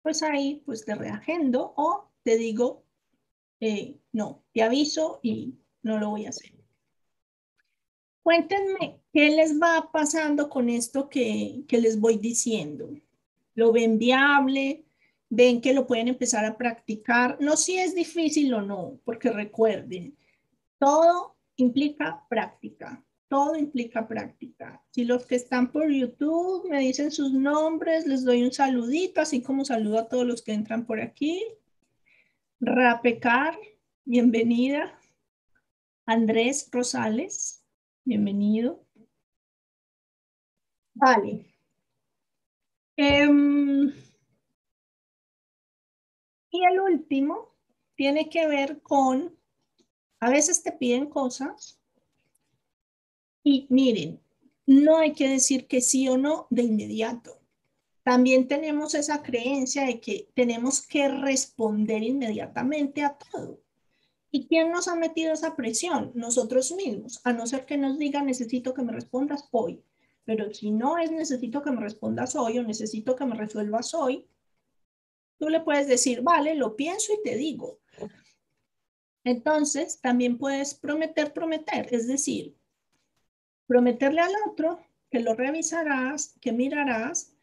Pues 0.03 0.21
ahí, 0.21 0.61
pues 0.63 0.85
te 0.85 0.93
reagendo 0.93 1.73
o 1.75 2.11
te 2.23 2.37
digo, 2.37 2.83
eh, 3.59 3.97
no, 4.11 4.43
te 4.53 4.61
aviso 4.61 5.19
y 5.23 5.55
no 5.81 5.97
lo 5.97 6.11
voy 6.11 6.27
a 6.27 6.29
hacer. 6.29 6.51
Cuéntenme 8.21 9.01
qué 9.11 9.31
les 9.31 9.59
va 9.59 9.89
pasando 9.91 10.49
con 10.49 10.69
esto 10.69 11.09
que, 11.09 11.63
que 11.67 11.81
les 11.81 11.99
voy 11.99 12.17
diciendo. 12.17 12.91
¿Lo 13.55 13.71
ven 13.71 13.97
viable? 13.97 14.85
Ven 15.29 15.61
que 15.61 15.73
lo 15.73 15.87
pueden 15.87 16.07
empezar 16.07 16.45
a 16.45 16.57
practicar. 16.57 17.37
No 17.39 17.55
si 17.55 17.77
es 17.77 17.95
difícil 17.95 18.53
o 18.53 18.61
no, 18.61 18.99
porque 19.05 19.29
recuerden, 19.29 20.17
todo 20.77 21.35
implica 21.55 22.25
práctica. 22.29 23.03
Todo 23.27 23.55
implica 23.55 24.07
práctica. 24.07 24.81
Si 24.89 25.05
los 25.05 25.27
que 25.27 25.35
están 25.35 25.71
por 25.71 25.91
YouTube 25.91 26.67
me 26.67 26.79
dicen 26.79 27.11
sus 27.11 27.31
nombres, 27.31 28.07
les 28.07 28.25
doy 28.25 28.43
un 28.43 28.51
saludito, 28.51 29.21
así 29.21 29.43
como 29.43 29.63
saludo 29.63 29.99
a 29.99 30.07
todos 30.07 30.25
los 30.25 30.41
que 30.41 30.53
entran 30.53 30.87
por 30.87 30.99
aquí. 30.99 31.43
Rapecar, 32.59 33.55
bienvenida. 34.03 34.99
Andrés 36.07 36.67
Rosales, 36.71 37.63
bienvenido. 38.03 38.83
Vale. 40.95 41.45
Em, 42.97 43.93
y 46.51 46.63
el 46.65 46.79
último 46.79 47.53
tiene 47.95 48.29
que 48.29 48.47
ver 48.47 48.81
con, 48.81 49.35
a 50.19 50.29
veces 50.29 50.63
te 50.63 50.71
piden 50.71 51.07
cosas 51.07 51.79
y 53.43 53.67
miren, 53.69 54.19
no 54.65 54.97
hay 54.97 55.13
que 55.13 55.27
decir 55.27 55.67
que 55.67 55.81
sí 55.81 56.07
o 56.07 56.17
no 56.17 56.47
de 56.49 56.63
inmediato. 56.63 57.39
También 58.03 58.47
tenemos 58.47 58.95
esa 58.95 59.21
creencia 59.21 59.85
de 59.85 59.99
que 59.99 60.29
tenemos 60.33 60.85
que 60.85 61.07
responder 61.09 62.03
inmediatamente 62.03 63.03
a 63.03 63.17
todo. 63.17 63.61
¿Y 64.31 64.47
quién 64.47 64.71
nos 64.71 64.87
ha 64.87 64.95
metido 64.95 65.33
esa 65.33 65.55
presión? 65.55 66.11
Nosotros 66.13 66.71
mismos, 66.71 67.19
a 67.23 67.33
no 67.33 67.47
ser 67.47 67.65
que 67.65 67.77
nos 67.77 67.97
diga 67.97 68.21
necesito 68.21 68.73
que 68.73 68.83
me 68.83 68.93
respondas 68.93 69.47
hoy. 69.51 69.83
Pero 70.25 70.53
si 70.53 70.69
no 70.69 70.97
es 70.99 71.11
necesito 71.11 71.63
que 71.63 71.71
me 71.71 71.81
respondas 71.81 72.35
hoy 72.35 72.59
o 72.59 72.63
necesito 72.63 73.15
que 73.15 73.25
me 73.25 73.35
resuelvas 73.35 73.93
hoy, 73.95 74.27
Tú 75.39 75.49
le 75.49 75.61
puedes 75.61 75.87
decir, 75.87 76.21
vale, 76.21 76.53
lo 76.53 76.75
pienso 76.75 77.13
y 77.13 77.23
te 77.23 77.35
digo. 77.35 77.79
Entonces, 79.23 79.99
también 80.01 80.37
puedes 80.37 80.73
prometer, 80.73 81.33
prometer, 81.33 81.87
es 81.91 82.07
decir, 82.07 82.55
prometerle 83.65 84.21
al 84.21 84.33
otro 84.47 84.79
que 85.09 85.19
lo 85.19 85.33
revisarás, 85.33 86.35
que 86.41 86.51
mirarás, 86.51 87.33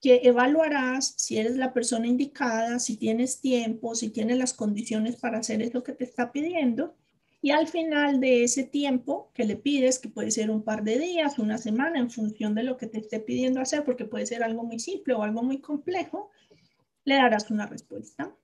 que 0.00 0.20
evaluarás 0.24 1.14
si 1.16 1.38
eres 1.38 1.56
la 1.56 1.72
persona 1.72 2.06
indicada, 2.06 2.78
si 2.78 2.96
tienes 2.96 3.40
tiempo, 3.40 3.94
si 3.94 4.10
tienes 4.10 4.38
las 4.38 4.54
condiciones 4.54 5.16
para 5.16 5.38
hacer 5.38 5.62
eso 5.62 5.82
que 5.82 5.92
te 5.92 6.04
está 6.04 6.30
pidiendo. 6.30 6.94
Y 7.40 7.50
al 7.50 7.68
final 7.68 8.20
de 8.20 8.44
ese 8.44 8.64
tiempo 8.64 9.30
que 9.32 9.44
le 9.44 9.56
pides, 9.56 9.98
que 9.98 10.08
puede 10.08 10.30
ser 10.30 10.50
un 10.50 10.62
par 10.62 10.82
de 10.82 10.98
días, 10.98 11.38
una 11.38 11.58
semana, 11.58 11.98
en 11.98 12.10
función 12.10 12.54
de 12.54 12.64
lo 12.64 12.76
que 12.76 12.86
te 12.86 12.98
esté 12.98 13.20
pidiendo 13.20 13.60
hacer, 13.60 13.84
porque 13.84 14.04
puede 14.04 14.26
ser 14.26 14.42
algo 14.42 14.64
muy 14.64 14.80
simple 14.80 15.14
o 15.14 15.22
algo 15.22 15.42
muy 15.42 15.60
complejo, 15.60 16.30
le 17.08 17.16
darás 17.16 17.50
una 17.50 17.66
respuesta. 17.66 18.34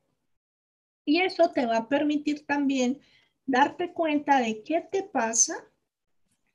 Y 1.04 1.20
eso 1.20 1.50
te 1.50 1.66
va 1.66 1.76
a 1.76 1.88
permitir 1.88 2.46
también 2.46 2.98
darte 3.44 3.92
cuenta 3.92 4.40
de 4.40 4.62
qué 4.62 4.80
te 4.80 5.02
pasa 5.02 5.54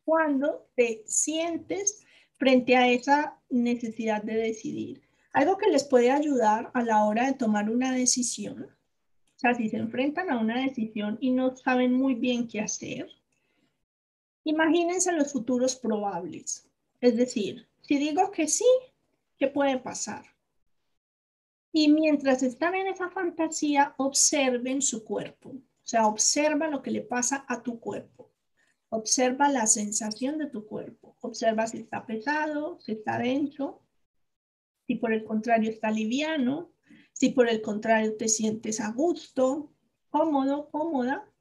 cuando 0.04 0.68
te 0.76 1.04
sientes 1.06 2.04
frente 2.38 2.76
a 2.76 2.88
esa 2.88 3.38
necesidad 3.50 4.24
de 4.24 4.34
decidir. 4.36 5.02
Algo 5.34 5.58
que 5.58 5.70
les 5.70 5.84
puede 5.84 6.10
ayudar 6.10 6.72
a 6.74 6.82
la 6.82 7.06
hora 7.06 7.28
de 7.28 7.34
tomar 7.34 7.70
una 7.70 7.92
decisión, 7.92 8.64
o 8.64 9.40
sea, 9.40 9.54
si 9.54 9.70
se 9.70 9.78
enfrentan 9.78 10.32
a 10.32 10.40
una 10.40 10.60
decisión 10.62 11.18
y 11.22 11.30
no 11.30 11.56
saben 11.56 11.94
muy 11.94 12.16
bien 12.16 12.48
qué 12.48 12.60
hacer, 12.60 13.08
imagínense 14.44 15.14
los 15.14 15.32
futuros 15.32 15.76
probables. 15.76 16.68
Es 17.00 17.16
decir, 17.16 17.68
si 17.82 18.00
digo 18.00 18.32
que 18.32 18.48
sí, 18.48 18.66
¿qué 19.38 19.48
puede 19.48 19.78
pasar? 19.78 20.26
Y 21.72 21.92
mientras 21.92 22.42
están 22.44 22.76
en 22.76 22.88
esa 22.88 23.10
fantasía, 23.10 23.94
observen 23.98 24.82
su 24.82 25.04
cuerpo. 25.04 25.50
O 25.50 25.88
sea, 25.90 26.08
observa 26.08 26.68
lo 26.68 26.82
que 26.82 26.92
le 26.92 27.02
pasa 27.02 27.46
a 27.48 27.62
tu 27.62 27.80
cuerpo. 27.80 28.32
Observa 28.90 29.50
la 29.50 29.68
sensación 29.68 30.40
de 30.40 30.48
tu 30.48 30.66
cuerpo. 30.66 31.16
Observa 31.22 31.68
si 31.68 31.78
está 31.80 32.06
pesado, 32.06 32.80
si 32.80 32.94
está 32.94 33.20
denso, 33.20 33.84
si 34.88 34.96
por 34.96 35.14
el 35.14 35.24
contrario 35.24 35.70
está 35.70 35.92
liviano, 35.92 36.74
si 37.14 37.30
por 37.30 37.48
el 37.48 37.62
contrario 37.62 38.18
te 38.18 38.28
sientes 38.28 38.80
a 38.80 38.92
gusto, 38.92 39.72
cómodo, 40.10 40.70
cómoda. 40.72 41.32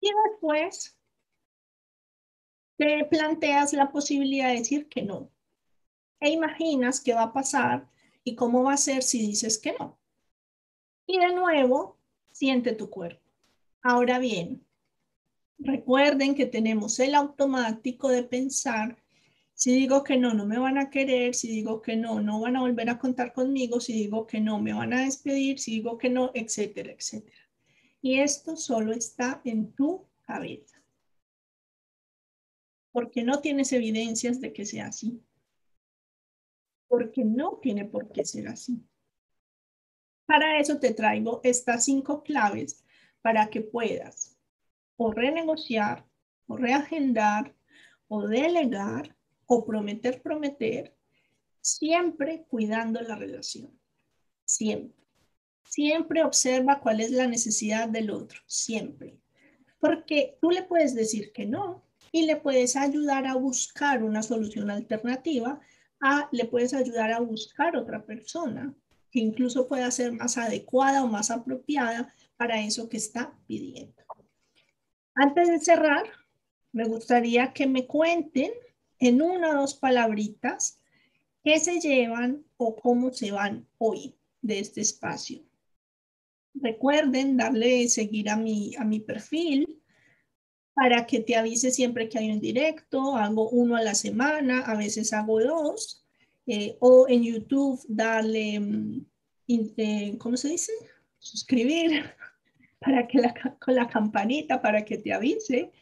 Y 0.00 0.08
después 0.30 0.96
te 2.76 3.04
planteas 3.06 3.72
la 3.72 3.90
posibilidad 3.90 4.48
de 4.48 4.58
decir 4.58 4.88
que 4.88 5.02
no. 5.02 5.32
E 6.20 6.30
imaginas 6.30 7.00
qué 7.00 7.14
va 7.14 7.22
a 7.22 7.32
pasar 7.32 7.88
¿Y 8.24 8.34
cómo 8.34 8.64
va 8.64 8.74
a 8.74 8.76
ser 8.76 9.02
si 9.02 9.20
dices 9.20 9.58
que 9.58 9.74
no? 9.78 9.98
Y 11.06 11.18
de 11.18 11.34
nuevo, 11.34 11.96
siente 12.30 12.72
tu 12.72 12.90
cuerpo. 12.90 13.22
Ahora 13.82 14.18
bien, 14.18 14.64
recuerden 15.58 16.34
que 16.34 16.46
tenemos 16.46 16.98
el 17.00 17.14
automático 17.14 18.08
de 18.08 18.22
pensar, 18.22 19.02
si 19.54 19.72
digo 19.74 20.04
que 20.04 20.16
no, 20.16 20.34
no 20.34 20.46
me 20.46 20.58
van 20.58 20.78
a 20.78 20.90
querer, 20.90 21.34
si 21.34 21.48
digo 21.48 21.80
que 21.80 21.96
no, 21.96 22.20
no 22.20 22.40
van 22.40 22.56
a 22.56 22.60
volver 22.60 22.90
a 22.90 22.98
contar 22.98 23.32
conmigo, 23.32 23.80
si 23.80 23.92
digo 23.94 24.26
que 24.26 24.40
no, 24.40 24.60
me 24.60 24.72
van 24.72 24.92
a 24.92 25.04
despedir, 25.04 25.58
si 25.58 25.72
digo 25.72 25.98
que 25.98 26.10
no, 26.10 26.30
etcétera, 26.34 26.92
etcétera. 26.92 27.40
Y 28.00 28.20
esto 28.20 28.56
solo 28.56 28.92
está 28.92 29.40
en 29.44 29.72
tu 29.72 30.06
cabeza. 30.20 30.80
Porque 32.92 33.22
no 33.22 33.40
tienes 33.40 33.72
evidencias 33.72 34.40
de 34.40 34.52
que 34.52 34.64
sea 34.64 34.88
así 34.88 35.22
porque 36.88 37.24
no 37.24 37.58
tiene 37.62 37.84
por 37.84 38.10
qué 38.10 38.24
ser 38.24 38.48
así. 38.48 38.82
Para 40.26 40.58
eso 40.58 40.78
te 40.78 40.92
traigo 40.92 41.40
estas 41.44 41.84
cinco 41.84 42.22
claves 42.22 42.84
para 43.22 43.48
que 43.48 43.60
puedas 43.60 44.38
o 44.98 45.12
renegociar, 45.12 46.04
o 46.48 46.56
reagendar, 46.56 47.54
o 48.08 48.26
delegar, 48.26 49.16
o 49.46 49.64
prometer, 49.64 50.20
prometer, 50.20 50.94
siempre 51.60 52.44
cuidando 52.50 53.00
la 53.00 53.14
relación. 53.14 53.78
Siempre. 54.44 54.98
Siempre 55.64 56.24
observa 56.24 56.80
cuál 56.80 57.00
es 57.00 57.10
la 57.12 57.26
necesidad 57.26 57.88
del 57.88 58.10
otro. 58.10 58.40
Siempre. 58.46 59.20
Porque 59.78 60.36
tú 60.40 60.50
le 60.50 60.64
puedes 60.64 60.94
decir 60.94 61.32
que 61.32 61.46
no 61.46 61.84
y 62.10 62.26
le 62.26 62.36
puedes 62.36 62.74
ayudar 62.74 63.26
a 63.26 63.36
buscar 63.36 64.02
una 64.02 64.22
solución 64.22 64.70
alternativa 64.70 65.60
le 66.30 66.44
puedes 66.44 66.74
ayudar 66.74 67.12
a 67.12 67.20
buscar 67.20 67.76
otra 67.76 68.04
persona 68.04 68.74
que 69.10 69.20
incluso 69.20 69.66
pueda 69.66 69.90
ser 69.90 70.12
más 70.12 70.36
adecuada 70.36 71.02
o 71.02 71.08
más 71.08 71.30
apropiada 71.30 72.14
para 72.36 72.62
eso 72.62 72.88
que 72.88 72.98
está 72.98 73.32
pidiendo. 73.46 74.02
Antes 75.14 75.48
de 75.48 75.58
cerrar, 75.58 76.04
me 76.72 76.84
gustaría 76.84 77.52
que 77.52 77.66
me 77.66 77.86
cuenten 77.86 78.52
en 79.00 79.22
una 79.22 79.50
o 79.50 79.60
dos 79.60 79.74
palabritas 79.74 80.80
qué 81.42 81.58
se 81.58 81.80
llevan 81.80 82.44
o 82.56 82.76
cómo 82.76 83.12
se 83.12 83.32
van 83.32 83.66
hoy 83.78 84.14
de 84.42 84.60
este 84.60 84.80
espacio. 84.80 85.42
Recuerden 86.54 87.36
darle 87.36 87.88
seguir 87.88 88.28
a 88.30 88.36
mi, 88.36 88.74
a 88.76 88.84
mi 88.84 89.00
perfil 89.00 89.77
para 90.78 91.06
que 91.06 91.20
te 91.20 91.34
avise 91.34 91.70
siempre 91.70 92.08
que 92.08 92.18
hay 92.18 92.30
un 92.30 92.40
directo. 92.40 93.16
Hago 93.16 93.48
uno 93.50 93.76
a 93.76 93.82
la 93.82 93.94
semana, 93.94 94.60
a 94.60 94.76
veces 94.76 95.12
hago 95.12 95.40
dos. 95.40 96.04
Eh, 96.46 96.76
o 96.80 97.06
en 97.08 97.24
YouTube 97.24 97.80
darle, 97.88 98.60
mm, 98.60 99.06
eh, 99.48 100.16
¿cómo 100.18 100.36
se 100.36 100.48
dice? 100.48 100.72
Suscribir 101.18 102.04
para 102.80 103.06
que 103.08 103.18
la, 103.18 103.34
con 103.58 103.74
la 103.74 103.88
campanita 103.88 104.62
para 104.62 104.84
que 104.84 104.98
te 104.98 105.12
avise. 105.12 105.72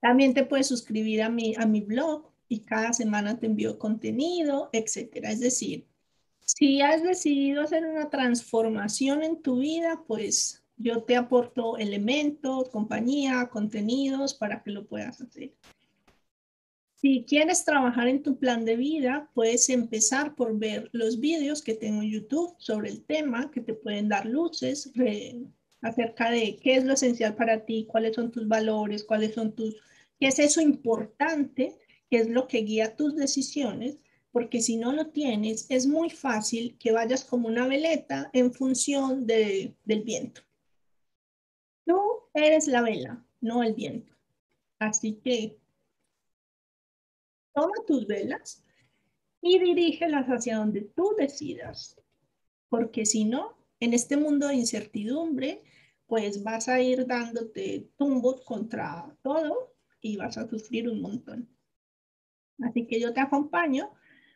También 0.00 0.32
te 0.32 0.44
puedes 0.44 0.68
suscribir 0.68 1.22
a 1.22 1.28
mi, 1.28 1.54
a 1.56 1.66
mi 1.66 1.80
blog 1.80 2.30
y 2.48 2.60
cada 2.60 2.92
semana 2.92 3.38
te 3.38 3.46
envío 3.46 3.78
contenido, 3.78 4.70
etcétera. 4.72 5.32
Es 5.32 5.40
decir, 5.40 5.86
si 6.40 6.80
has 6.80 7.02
decidido 7.02 7.62
hacer 7.62 7.84
una 7.84 8.10
transformación 8.10 9.22
en 9.22 9.42
tu 9.42 9.58
vida, 9.58 10.02
pues 10.06 10.59
yo 10.80 11.02
te 11.02 11.14
aporto 11.14 11.76
elementos, 11.76 12.70
compañía, 12.70 13.48
contenidos 13.52 14.34
para 14.34 14.62
que 14.62 14.70
lo 14.70 14.86
puedas 14.86 15.20
hacer. 15.20 15.52
Si 16.94 17.24
quieres 17.24 17.64
trabajar 17.64 18.08
en 18.08 18.22
tu 18.22 18.38
plan 18.38 18.64
de 18.64 18.76
vida, 18.76 19.30
puedes 19.34 19.68
empezar 19.68 20.34
por 20.34 20.58
ver 20.58 20.88
los 20.92 21.20
vídeos 21.20 21.62
que 21.62 21.74
tengo 21.74 22.02
en 22.02 22.10
YouTube 22.10 22.54
sobre 22.58 22.90
el 22.90 23.04
tema, 23.04 23.50
que 23.50 23.60
te 23.60 23.74
pueden 23.74 24.08
dar 24.08 24.26
luces 24.26 24.90
acerca 25.82 26.30
de 26.30 26.56
qué 26.56 26.76
es 26.76 26.84
lo 26.84 26.94
esencial 26.94 27.34
para 27.36 27.64
ti, 27.64 27.86
cuáles 27.86 28.16
son 28.16 28.30
tus 28.30 28.46
valores, 28.48 29.04
cuáles 29.04 29.34
son 29.34 29.52
tus, 29.52 29.76
qué 30.18 30.28
es 30.28 30.38
eso 30.38 30.60
importante, 30.60 31.78
qué 32.10 32.18
es 32.18 32.28
lo 32.28 32.46
que 32.46 32.58
guía 32.58 32.96
tus 32.96 33.16
decisiones, 33.16 33.98
porque 34.32 34.60
si 34.60 34.76
no 34.76 34.92
lo 34.92 35.08
tienes, 35.08 35.66
es 35.70 35.86
muy 35.86 36.10
fácil 36.10 36.76
que 36.78 36.92
vayas 36.92 37.24
como 37.24 37.48
una 37.48 37.66
veleta 37.66 38.30
en 38.32 38.52
función 38.52 39.26
del 39.26 39.74
viento. 40.04 40.42
Eres 42.34 42.66
la 42.68 42.82
vela, 42.82 43.24
no 43.40 43.62
el 43.62 43.74
viento. 43.74 44.14
Así 44.78 45.20
que 45.22 45.58
toma 47.52 47.74
tus 47.86 48.06
velas 48.06 48.64
y 49.42 49.58
dirígelas 49.58 50.26
hacia 50.26 50.58
donde 50.58 50.82
tú 50.82 51.14
decidas, 51.18 52.00
porque 52.68 53.04
si 53.06 53.24
no, 53.24 53.56
en 53.80 53.94
este 53.94 54.16
mundo 54.16 54.48
de 54.48 54.54
incertidumbre, 54.54 55.62
pues 56.06 56.42
vas 56.42 56.68
a 56.68 56.80
ir 56.80 57.06
dándote 57.06 57.88
tumbos 57.96 58.42
contra 58.42 59.16
todo 59.22 59.74
y 60.00 60.16
vas 60.16 60.36
a 60.38 60.48
sufrir 60.48 60.88
un 60.88 61.00
montón. 61.00 61.48
Así 62.62 62.86
que 62.86 63.00
yo 63.00 63.12
te 63.12 63.20
acompaño 63.20 63.90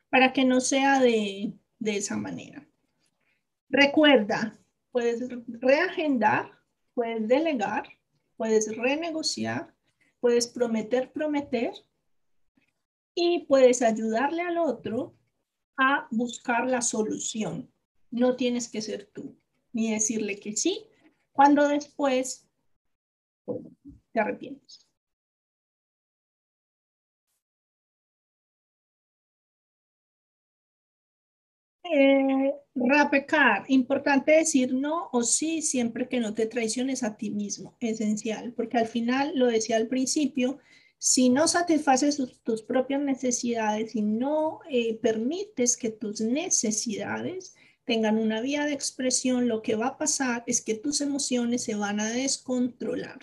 para 0.09 0.33
que 0.33 0.45
no 0.45 0.61
sea 0.61 1.01
de, 1.01 1.53
de 1.79 1.97
esa 1.97 2.17
manera. 2.17 2.67
Recuerda, 3.69 4.57
puedes 4.93 5.29
reagendar, 5.47 6.53
puedes 6.95 7.29
delegar, 7.29 7.89
puedes 8.37 8.77
renegociar, 8.77 9.75
puedes 10.21 10.47
prometer, 10.47 11.13
prometer 11.13 11.73
y 13.15 13.41
puedes 13.47 13.83
ayudarle 13.83 14.43
al 14.43 14.59
otro 14.59 15.15
a 15.77 16.07
buscar 16.11 16.69
la 16.69 16.83
solución. 16.83 17.71
No 18.11 18.37
tienes 18.37 18.69
que 18.69 18.81
ser 18.81 19.11
tú, 19.13 19.37
ni 19.73 19.93
decirle 19.93 20.39
que 20.39 20.57
sí, 20.57 20.87
cuando 21.33 21.69
después 21.69 22.49
te 24.13 24.21
arrepientes. 24.21 24.84
Eh, 31.87 32.55
rapecar, 32.75 33.65
importante 33.69 34.33
decir 34.33 34.73
no 34.73 35.11
o 35.13 35.23
sí 35.23 35.61
siempre 35.61 36.09
que 36.09 36.19
no 36.19 36.33
te 36.33 36.47
traiciones 36.47 37.03
a 37.03 37.17
ti 37.17 37.31
mismo, 37.31 37.77
esencial, 37.79 38.55
porque 38.55 38.79
al 38.79 38.87
final, 38.87 39.33
lo 39.35 39.47
decía 39.47 39.77
al 39.77 39.87
principio, 39.87 40.59
si 40.97 41.29
no 41.29 41.47
satisfaces 41.47 42.17
tus, 42.43 42.63
propias 42.63 43.03
necesidades 43.03 43.95
y 43.95 44.01
no 44.01 44.61
eh, 44.71 44.99
permites 45.03 45.77
que 45.77 45.91
tus 45.91 46.23
necesidades 46.23 47.55
tengan 47.85 48.17
una 48.17 48.41
vía 48.41 48.65
de 48.65 48.73
expresión, 48.73 49.47
lo 49.47 49.61
que 49.61 49.77
va 49.77 49.89
a 49.89 49.99
pasar 49.99 50.43
es 50.47 50.63
que 50.63 50.75
tus 50.75 51.03
emociones 51.03 51.65
se 51.65 51.75
van 51.75 52.01
a 52.01 52.09
descontrolar. 52.09 53.19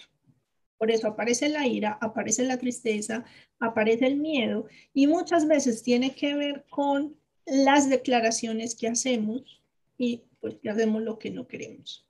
Por 0.77 0.91
eso 0.91 1.07
aparece 1.07 1.49
la 1.49 1.65
ira, 1.65 1.97
aparece 1.99 2.43
la 2.43 2.57
tristeza, 2.57 3.25
aparece 3.59 4.05
el 4.05 4.17
miedo 4.17 4.67
y 4.93 5.07
muchas 5.07 5.47
veces 5.47 5.81
tiene 5.81 6.13
que 6.13 6.35
ver 6.35 6.65
con 6.69 7.15
las 7.45 7.89
declaraciones 7.89 8.75
que 8.75 8.87
hacemos 8.87 9.61
y 9.97 10.23
pues 10.39 10.55
que 10.61 10.69
hacemos 10.69 11.01
lo 11.01 11.19
que 11.19 11.29
no 11.31 11.47
queremos. 11.47 12.07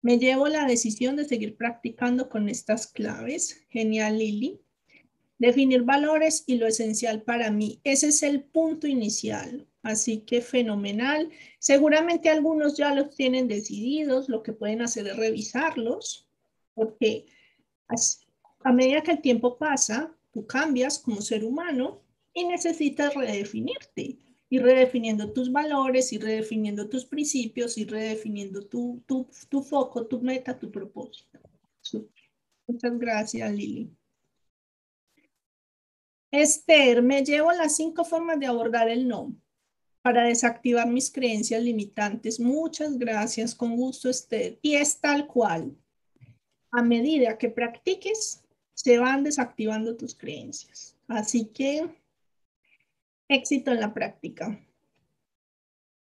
Me 0.00 0.18
llevo 0.18 0.48
la 0.48 0.66
decisión 0.66 1.14
de 1.14 1.24
seguir 1.24 1.56
practicando 1.56 2.28
con 2.28 2.48
estas 2.48 2.88
claves. 2.88 3.64
Genial, 3.70 4.18
Lili. 4.18 4.60
Definir 5.38 5.82
valores 5.82 6.44
y 6.46 6.56
lo 6.56 6.66
esencial 6.66 7.22
para 7.22 7.50
mí. 7.50 7.80
Ese 7.84 8.08
es 8.08 8.22
el 8.22 8.42
punto 8.42 8.88
inicial. 8.88 9.68
Así 9.82 10.18
que 10.18 10.40
fenomenal. 10.40 11.30
Seguramente 11.58 12.30
algunos 12.30 12.76
ya 12.76 12.94
los 12.94 13.14
tienen 13.14 13.46
decididos. 13.46 14.28
Lo 14.28 14.42
que 14.42 14.52
pueden 14.52 14.82
hacer 14.82 15.06
es 15.06 15.16
revisarlos, 15.16 16.28
porque 16.74 17.26
a 18.64 18.72
medida 18.72 19.02
que 19.02 19.12
el 19.12 19.20
tiempo 19.20 19.56
pasa, 19.58 20.14
tú 20.32 20.46
cambias 20.46 20.98
como 20.98 21.20
ser 21.20 21.44
humano 21.44 22.00
y 22.34 22.44
necesitas 22.44 23.14
redefinirte 23.14 24.18
y 24.48 24.58
redefiniendo 24.58 25.32
tus 25.32 25.50
valores 25.50 26.12
y 26.12 26.18
redefiniendo 26.18 26.88
tus 26.88 27.06
principios 27.06 27.78
y 27.78 27.84
redefiniendo 27.84 28.66
tu, 28.66 29.02
tu, 29.06 29.28
tu 29.48 29.62
foco, 29.62 30.06
tu 30.06 30.20
meta, 30.20 30.58
tu 30.58 30.70
propósito. 30.70 31.40
Muchas 32.66 32.98
gracias, 32.98 33.52
Lili. 33.52 33.90
Esther, 36.30 37.02
me 37.02 37.22
llevo 37.24 37.52
las 37.52 37.76
cinco 37.76 38.04
formas 38.04 38.40
de 38.40 38.46
abordar 38.46 38.88
el 38.88 39.06
no 39.06 39.34
para 40.02 40.24
desactivar 40.24 40.88
mis 40.88 41.10
creencias 41.10 41.62
limitantes. 41.62 42.40
Muchas 42.40 42.98
gracias, 42.98 43.54
con 43.54 43.76
gusto, 43.76 44.10
Esther. 44.10 44.58
Y 44.62 44.74
es 44.74 45.00
tal 45.00 45.26
cual. 45.26 45.76
A 46.70 46.82
medida 46.82 47.38
que 47.38 47.50
practiques, 47.50 48.42
se 48.74 48.98
van 48.98 49.22
desactivando 49.22 49.96
tus 49.96 50.14
creencias. 50.14 50.96
Así 51.06 51.46
que 51.46 51.88
Éxito 53.32 53.70
en 53.72 53.80
la 53.80 53.94
práctica. 53.94 54.62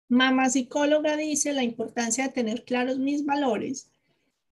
Mamá 0.08 0.50
psicóloga 0.50 1.18
dice 1.18 1.52
la 1.52 1.62
importancia 1.62 2.26
de 2.26 2.34
tener 2.34 2.64
claros 2.64 3.00
mis 3.00 3.26
valores 3.26 3.92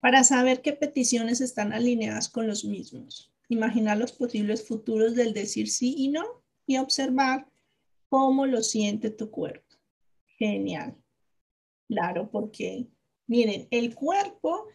para 0.01 0.25
saber 0.25 0.61
qué 0.61 0.73
peticiones 0.73 1.39
están 1.39 1.71
alineadas 1.71 2.27
con 2.27 2.47
los 2.47 2.65
mismos. 2.65 3.31
Imaginar 3.47 3.97
los 3.97 4.11
posibles 4.11 4.67
futuros 4.67 5.15
del 5.15 5.33
decir 5.33 5.69
sí 5.69 5.95
y 5.97 6.09
no 6.09 6.25
y 6.67 6.75
observar 6.75 7.47
cómo 8.09 8.45
lo 8.45 8.61
siente 8.61 9.09
tu 9.09 9.31
cuerpo. 9.31 9.77
Genial. 10.37 10.97
Claro, 11.87 12.29
porque 12.29 12.87
miren, 13.25 13.69
el 13.71 13.95
cuerpo 13.95 14.67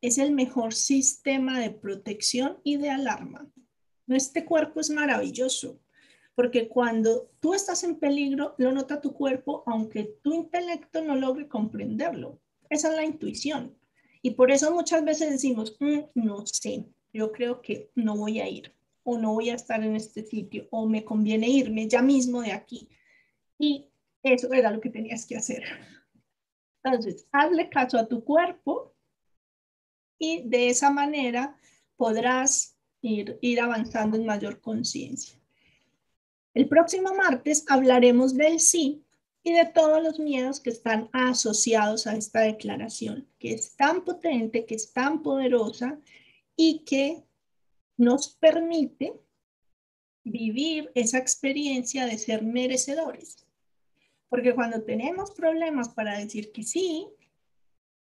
es 0.00 0.18
el 0.18 0.30
mejor 0.30 0.74
sistema 0.74 1.58
de 1.58 1.70
protección 1.70 2.58
y 2.62 2.76
de 2.76 2.90
alarma. 2.90 3.50
Este 4.06 4.44
cuerpo 4.44 4.78
es 4.78 4.90
maravilloso 4.90 5.80
porque 6.38 6.68
cuando 6.68 7.32
tú 7.40 7.52
estás 7.52 7.82
en 7.82 7.96
peligro, 7.96 8.54
lo 8.58 8.70
nota 8.70 9.00
tu 9.00 9.12
cuerpo, 9.12 9.64
aunque 9.66 10.04
tu 10.22 10.32
intelecto 10.32 11.02
no 11.02 11.16
logre 11.16 11.48
comprenderlo. 11.48 12.38
Esa 12.70 12.90
es 12.90 12.94
la 12.94 13.04
intuición. 13.04 13.76
Y 14.22 14.30
por 14.30 14.52
eso 14.52 14.72
muchas 14.72 15.04
veces 15.04 15.32
decimos, 15.32 15.76
mm, 15.80 15.98
no 16.14 16.46
sé, 16.46 16.86
yo 17.12 17.32
creo 17.32 17.60
que 17.60 17.90
no 17.96 18.16
voy 18.16 18.38
a 18.38 18.48
ir, 18.48 18.72
o 19.02 19.18
no 19.18 19.32
voy 19.32 19.50
a 19.50 19.56
estar 19.56 19.82
en 19.82 19.96
este 19.96 20.22
sitio, 20.22 20.68
o 20.70 20.86
me 20.86 21.04
conviene 21.04 21.48
irme 21.48 21.88
ya 21.88 22.02
mismo 22.02 22.40
de 22.40 22.52
aquí. 22.52 22.88
Y 23.58 23.88
eso 24.22 24.52
era 24.52 24.70
lo 24.70 24.80
que 24.80 24.90
tenías 24.90 25.26
que 25.26 25.36
hacer. 25.36 25.64
Entonces, 26.84 27.26
hazle 27.32 27.68
caso 27.68 27.98
a 27.98 28.06
tu 28.06 28.22
cuerpo 28.22 28.94
y 30.20 30.48
de 30.48 30.68
esa 30.68 30.92
manera 30.92 31.58
podrás 31.96 32.78
ir, 33.02 33.40
ir 33.40 33.60
avanzando 33.60 34.16
en 34.16 34.24
mayor 34.24 34.60
conciencia. 34.60 35.37
El 36.58 36.68
próximo 36.68 37.14
martes 37.14 37.64
hablaremos 37.68 38.34
del 38.34 38.58
sí 38.58 39.04
y 39.44 39.52
de 39.52 39.64
todos 39.66 40.02
los 40.02 40.18
miedos 40.18 40.58
que 40.58 40.70
están 40.70 41.08
asociados 41.12 42.08
a 42.08 42.16
esta 42.16 42.40
declaración, 42.40 43.28
que 43.38 43.52
es 43.52 43.76
tan 43.76 44.04
potente, 44.04 44.66
que 44.66 44.74
es 44.74 44.92
tan 44.92 45.22
poderosa 45.22 46.00
y 46.56 46.80
que 46.80 47.22
nos 47.96 48.30
permite 48.30 49.12
vivir 50.24 50.90
esa 50.96 51.18
experiencia 51.18 52.06
de 52.06 52.18
ser 52.18 52.42
merecedores. 52.42 53.46
Porque 54.28 54.52
cuando 54.52 54.82
tenemos 54.82 55.30
problemas 55.30 55.90
para 55.90 56.18
decir 56.18 56.50
que 56.50 56.64
sí, 56.64 57.06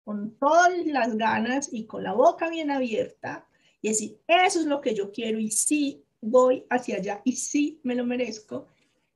con 0.02 0.36
todas 0.40 0.72
las 0.86 1.16
ganas 1.16 1.68
y 1.72 1.86
con 1.86 2.02
la 2.02 2.14
boca 2.14 2.50
bien 2.50 2.72
abierta, 2.72 3.46
y 3.80 3.90
decir, 3.90 4.18
eso 4.26 4.58
es 4.58 4.66
lo 4.66 4.80
que 4.80 4.96
yo 4.96 5.12
quiero 5.12 5.38
y 5.38 5.52
sí, 5.52 6.04
voy 6.20 6.64
hacia 6.70 6.96
allá 6.96 7.22
y 7.24 7.32
sí 7.32 7.80
me 7.82 7.94
lo 7.94 8.04
merezco, 8.04 8.68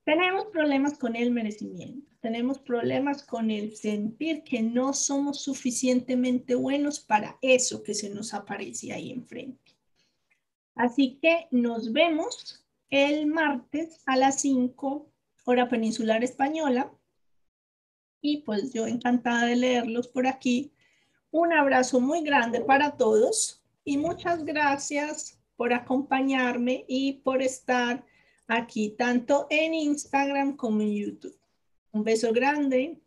tenemos 0.05 0.47
problemas 0.47 0.99
con 0.99 1.17
el 1.17 1.31
merecimiento, 1.31 2.13
tenemos 2.21 2.59
problemas 2.59 3.23
con 3.23 3.51
el 3.51 3.75
sentir 3.77 4.43
que 4.45 4.63
no 4.63 4.93
somos 4.93 5.43
suficientemente 5.43 6.55
buenos 6.55 7.01
para 7.01 7.39
eso 7.41 7.83
que 7.83 7.95
se 7.95 8.11
nos 8.11 8.35
aparece 8.35 8.93
ahí 8.93 9.11
enfrente. 9.11 9.73
Así 10.75 11.19
que 11.23 11.47
nos 11.51 11.93
vemos 11.93 12.65
el 12.91 13.27
martes 13.27 14.03
a 14.07 14.17
las 14.17 14.41
5 14.41 15.11
hora 15.45 15.69
peninsular 15.69 16.25
española. 16.25 16.93
Y 18.21 18.39
pues 18.39 18.73
yo 18.73 18.87
encantada 18.87 19.47
de 19.47 19.57
leerlos 19.57 20.09
por 20.09 20.27
aquí. 20.27 20.73
Un 21.31 21.53
abrazo 21.53 22.01
muy 22.01 22.23
grande 22.23 22.61
para 22.61 22.97
todos 22.97 23.63
y 23.85 23.99
muchas 23.99 24.45
gracias 24.45 25.39
por 25.57 25.73
acompañarme 25.73 26.85
y 26.89 27.15
por 27.15 27.43
estar 27.43 28.05
aquí, 28.47 28.91
tanto 28.91 29.47
en 29.51 29.75
Instagram 29.75 30.57
como 30.57 30.81
en 30.83 30.95
YouTube. 30.95 31.39
Un 31.93 32.05
beso 32.05 32.33
grande. 32.33 33.01